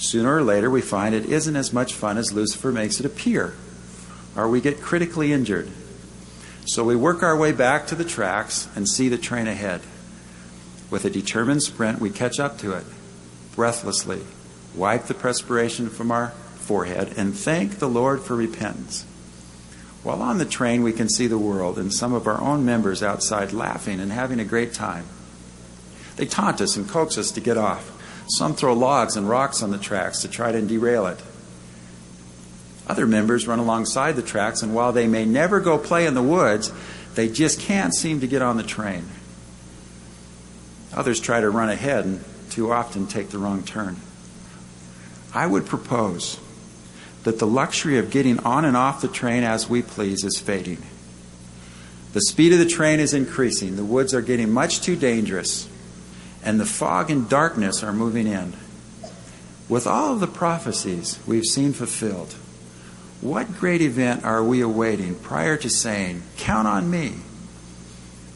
Sooner 0.01 0.37
or 0.37 0.41
later, 0.41 0.67
we 0.67 0.81
find 0.81 1.13
it 1.13 1.27
isn't 1.27 1.55
as 1.55 1.71
much 1.71 1.93
fun 1.93 2.17
as 2.17 2.33
Lucifer 2.33 2.71
makes 2.71 2.99
it 2.99 3.05
appear, 3.05 3.53
or 4.35 4.49
we 4.49 4.59
get 4.59 4.81
critically 4.81 5.31
injured. 5.31 5.69
So 6.65 6.83
we 6.83 6.95
work 6.95 7.21
our 7.21 7.37
way 7.37 7.51
back 7.51 7.85
to 7.87 7.95
the 7.95 8.03
tracks 8.03 8.67
and 8.75 8.89
see 8.89 9.09
the 9.09 9.19
train 9.19 9.47
ahead. 9.47 9.81
With 10.89 11.05
a 11.05 11.11
determined 11.11 11.61
sprint, 11.61 12.01
we 12.01 12.09
catch 12.09 12.39
up 12.39 12.57
to 12.59 12.73
it, 12.73 12.83
breathlessly, 13.55 14.23
wipe 14.75 15.05
the 15.05 15.13
perspiration 15.13 15.87
from 15.87 16.11
our 16.11 16.29
forehead, 16.55 17.13
and 17.15 17.35
thank 17.35 17.77
the 17.77 17.87
Lord 17.87 18.21
for 18.21 18.35
repentance. 18.35 19.05
While 20.01 20.23
on 20.23 20.39
the 20.39 20.45
train, 20.45 20.81
we 20.81 20.93
can 20.93 21.09
see 21.09 21.27
the 21.27 21.37
world 21.37 21.77
and 21.77 21.93
some 21.93 22.13
of 22.13 22.25
our 22.25 22.41
own 22.41 22.65
members 22.65 23.03
outside 23.03 23.53
laughing 23.53 23.99
and 23.99 24.11
having 24.11 24.39
a 24.39 24.45
great 24.45 24.73
time. 24.73 25.05
They 26.15 26.25
taunt 26.25 26.59
us 26.59 26.75
and 26.75 26.89
coax 26.89 27.19
us 27.19 27.29
to 27.33 27.39
get 27.39 27.55
off. 27.55 27.90
Some 28.31 28.55
throw 28.55 28.73
logs 28.73 29.17
and 29.17 29.27
rocks 29.27 29.61
on 29.61 29.71
the 29.71 29.77
tracks 29.77 30.21
to 30.21 30.29
try 30.29 30.53
to 30.53 30.61
derail 30.61 31.05
it. 31.07 31.19
Other 32.87 33.05
members 33.05 33.45
run 33.45 33.59
alongside 33.59 34.15
the 34.15 34.21
tracks, 34.21 34.61
and 34.61 34.73
while 34.73 34.93
they 34.93 35.05
may 35.05 35.25
never 35.25 35.59
go 35.59 35.77
play 35.77 36.05
in 36.05 36.13
the 36.13 36.23
woods, 36.23 36.71
they 37.15 37.27
just 37.27 37.59
can't 37.59 37.93
seem 37.93 38.21
to 38.21 38.27
get 38.27 38.41
on 38.41 38.55
the 38.55 38.63
train. 38.63 39.03
Others 40.93 41.19
try 41.19 41.41
to 41.41 41.49
run 41.49 41.67
ahead 41.67 42.05
and 42.05 42.23
too 42.49 42.71
often 42.71 43.05
take 43.05 43.31
the 43.31 43.37
wrong 43.37 43.63
turn. 43.63 43.97
I 45.33 45.45
would 45.45 45.65
propose 45.65 46.39
that 47.23 47.37
the 47.37 47.47
luxury 47.47 47.97
of 47.97 48.11
getting 48.11 48.39
on 48.39 48.63
and 48.63 48.77
off 48.77 49.01
the 49.01 49.09
train 49.09 49.43
as 49.43 49.69
we 49.69 49.81
please 49.81 50.23
is 50.23 50.39
fading. 50.39 50.81
The 52.13 52.21
speed 52.21 52.53
of 52.53 52.59
the 52.59 52.65
train 52.65 53.01
is 53.01 53.13
increasing. 53.13 53.75
The 53.75 53.83
woods 53.83 54.13
are 54.13 54.21
getting 54.21 54.51
much 54.51 54.79
too 54.79 54.95
dangerous, 54.95 55.67
and 56.43 56.59
the 56.59 56.65
fog 56.65 57.11
and 57.11 57.29
darkness 57.29 57.83
are 57.83 57.93
moving 57.93 58.27
in. 58.27 58.53
With 59.69 59.87
all 59.87 60.13
of 60.13 60.19
the 60.19 60.27
prophecies 60.27 61.19
we've 61.25 61.45
seen 61.45 61.73
fulfilled, 61.73 62.35
what 63.21 63.59
great 63.59 63.81
event 63.81 64.25
are 64.25 64.43
we 64.43 64.61
awaiting 64.61 65.15
prior 65.15 65.55
to 65.57 65.69
saying, 65.69 66.23
Count 66.37 66.67
on 66.67 66.89
me? 66.89 67.15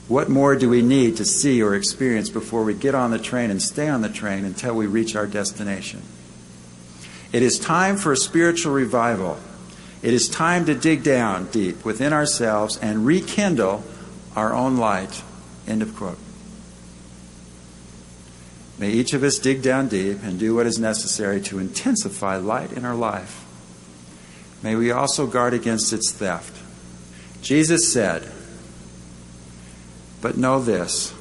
What 0.07 0.29
more 0.29 0.55
do 0.55 0.69
we 0.69 0.83
need 0.83 1.17
to 1.17 1.25
see 1.25 1.63
or 1.63 1.73
experience 1.73 2.29
before 2.29 2.63
we 2.63 2.75
get 2.75 2.93
on 2.93 3.09
the 3.09 3.17
train 3.17 3.49
and 3.49 3.61
stay 3.61 3.89
on 3.89 4.01
the 4.01 4.09
train 4.09 4.45
until 4.45 4.75
we 4.75 4.85
reach 4.85 5.15
our 5.15 5.25
destination? 5.25 6.03
It 7.33 7.41
is 7.41 7.59
time 7.59 7.97
for 7.97 8.11
a 8.11 8.17
spiritual 8.17 8.73
revival. 8.73 9.37
It 10.03 10.13
is 10.13 10.29
time 10.29 10.65
to 10.65 10.75
dig 10.75 11.01
down 11.03 11.47
deep 11.47 11.83
within 11.83 12.13
ourselves 12.13 12.77
and 12.77 13.07
rekindle 13.07 13.83
our 14.35 14.53
own 14.53 14.77
light. 14.77 15.23
End 15.67 15.81
of 15.81 15.95
quote. 15.95 16.19
May 18.77 18.91
each 18.91 19.13
of 19.13 19.23
us 19.23 19.39
dig 19.39 19.61
down 19.61 19.87
deep 19.87 20.21
and 20.23 20.37
do 20.37 20.55
what 20.55 20.67
is 20.67 20.77
necessary 20.77 21.39
to 21.41 21.59
intensify 21.59 22.37
light 22.37 22.73
in 22.73 22.83
our 22.83 22.95
life. 22.95 23.45
May 24.61 24.75
we 24.75 24.91
also 24.91 25.27
guard 25.27 25.53
against 25.53 25.93
its 25.93 26.11
theft. 26.11 26.61
Jesus 27.41 27.91
said, 27.91 28.29
But 30.21 30.37
know 30.37 30.59
this 30.59 31.13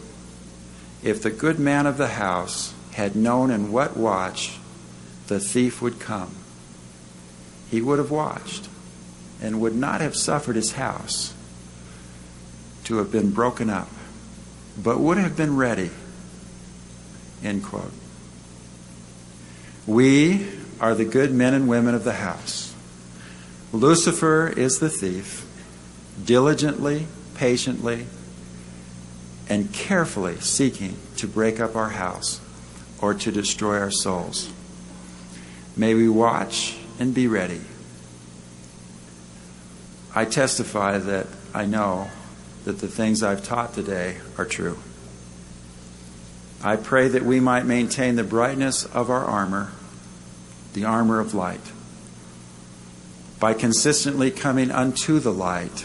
if 1.02 1.22
the 1.22 1.30
good 1.30 1.60
man 1.60 1.86
of 1.86 1.98
the 1.98 2.08
house 2.08 2.72
had 2.92 3.14
known 3.14 3.50
in 3.50 3.70
what 3.70 3.96
watch 3.96 4.58
the 5.26 5.38
thief 5.38 5.82
would 5.82 6.00
come, 6.00 6.34
he 7.70 7.80
would 7.80 7.98
have 7.98 8.10
watched 8.10 8.68
and 9.42 9.60
would 9.60 9.74
not 9.74 10.00
have 10.00 10.16
suffered 10.16 10.56
his 10.56 10.72
house 10.72 11.34
to 12.84 12.96
have 12.96 13.12
been 13.12 13.30
broken 13.30 13.68
up, 13.68 13.90
but 14.82 14.98
would 14.98 15.18
have 15.18 15.36
been 15.36 15.56
ready. 15.56 15.90
End 17.44 17.62
quote. 17.62 17.92
We 19.86 20.48
are 20.80 20.94
the 20.94 21.04
good 21.04 21.32
men 21.32 21.52
and 21.54 21.68
women 21.68 21.94
of 21.94 22.02
the 22.04 22.14
house. 22.14 22.74
Lucifer 23.72 24.48
is 24.48 24.78
the 24.78 24.88
thief, 24.88 25.46
diligently, 26.24 27.06
patiently, 27.34 28.06
and 29.48 29.72
carefully 29.72 30.40
seeking 30.40 30.96
to 31.16 31.26
break 31.26 31.60
up 31.60 31.76
our 31.76 31.90
house 31.90 32.40
or 33.00 33.12
to 33.12 33.30
destroy 33.30 33.78
our 33.78 33.90
souls. 33.90 34.50
May 35.76 35.94
we 35.94 36.08
watch 36.08 36.78
and 36.98 37.12
be 37.12 37.26
ready. 37.26 37.60
I 40.14 40.24
testify 40.24 40.98
that 40.98 41.26
I 41.52 41.66
know 41.66 42.08
that 42.64 42.78
the 42.78 42.88
things 42.88 43.22
I've 43.22 43.44
taught 43.44 43.74
today 43.74 44.18
are 44.38 44.46
true. 44.46 44.78
I 46.64 46.76
pray 46.76 47.08
that 47.08 47.22
we 47.22 47.40
might 47.40 47.66
maintain 47.66 48.16
the 48.16 48.24
brightness 48.24 48.86
of 48.86 49.10
our 49.10 49.22
armor, 49.22 49.72
the 50.72 50.86
armor 50.86 51.20
of 51.20 51.34
light, 51.34 51.60
by 53.38 53.52
consistently 53.52 54.30
coming 54.30 54.70
unto 54.70 55.18
the 55.18 55.32
light, 55.32 55.84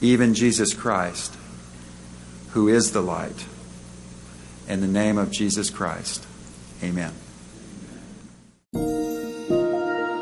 even 0.00 0.34
Jesus 0.34 0.72
Christ, 0.72 1.34
who 2.50 2.68
is 2.68 2.92
the 2.92 3.00
light. 3.00 3.44
In 4.68 4.80
the 4.80 4.86
name 4.86 5.18
of 5.18 5.32
Jesus 5.32 5.68
Christ, 5.68 6.24
amen. 6.80 7.12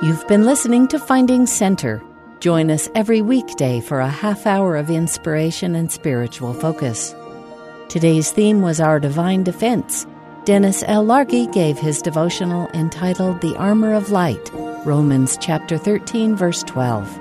You've 0.03 0.27
been 0.27 0.47
listening 0.47 0.89
to 0.89 0.99
Finding 0.99 1.45
Center. 1.45 2.03
Join 2.41 2.71
us 2.71 2.89
every 2.95 3.21
weekday 3.21 3.83
for 3.83 4.01
a 4.01 4.09
half 4.09 4.47
hour 4.47 4.77
of 4.77 4.89
inspiration 4.91 5.75
and 5.75 5.93
spiritual 5.93 6.55
focus. 6.55 7.15
Today's 7.93 8.31
theme 8.31 8.63
was 8.63 8.81
Our 8.81 8.99
Divine 8.99 9.45
Defense. 9.45 10.07
Dennis 10.47 10.83
L. 10.87 11.05
Largey 11.05 11.53
gave 11.53 11.79
his 11.79 12.01
devotional 12.01 12.71
entitled 12.71 13.43
The 13.43 13.55
Armor 13.59 13.93
of 13.93 14.11
Light, 14.11 14.51
Romans 14.87 15.37
chapter 15.39 15.77
13, 15.77 16.35
verse 16.35 16.63
12. 16.63 17.21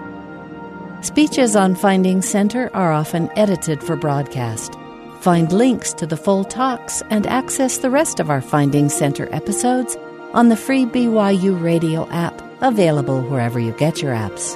Speeches 1.01 1.57
on 1.57 1.75
Finding 1.75 2.21
Center 2.21 2.73
are 2.73 2.93
often 2.93 3.29
edited 3.35 3.83
for 3.83 3.97
broadcast. 3.97 4.73
Find 5.19 5.51
links 5.51 5.91
to 5.95 6.07
the 6.07 6.15
full 6.15 6.45
talks 6.45 7.03
and 7.09 7.27
access 7.27 7.79
the 7.79 7.89
rest 7.89 8.21
of 8.21 8.29
our 8.29 8.41
Finding 8.41 8.87
Center 8.87 9.27
episodes 9.35 9.97
on 10.31 10.47
the 10.47 10.55
free 10.55 10.85
BYU 10.85 11.61
radio 11.61 12.09
app, 12.11 12.41
available 12.61 13.21
wherever 13.23 13.59
you 13.59 13.73
get 13.73 14.01
your 14.01 14.13
apps. 14.13 14.55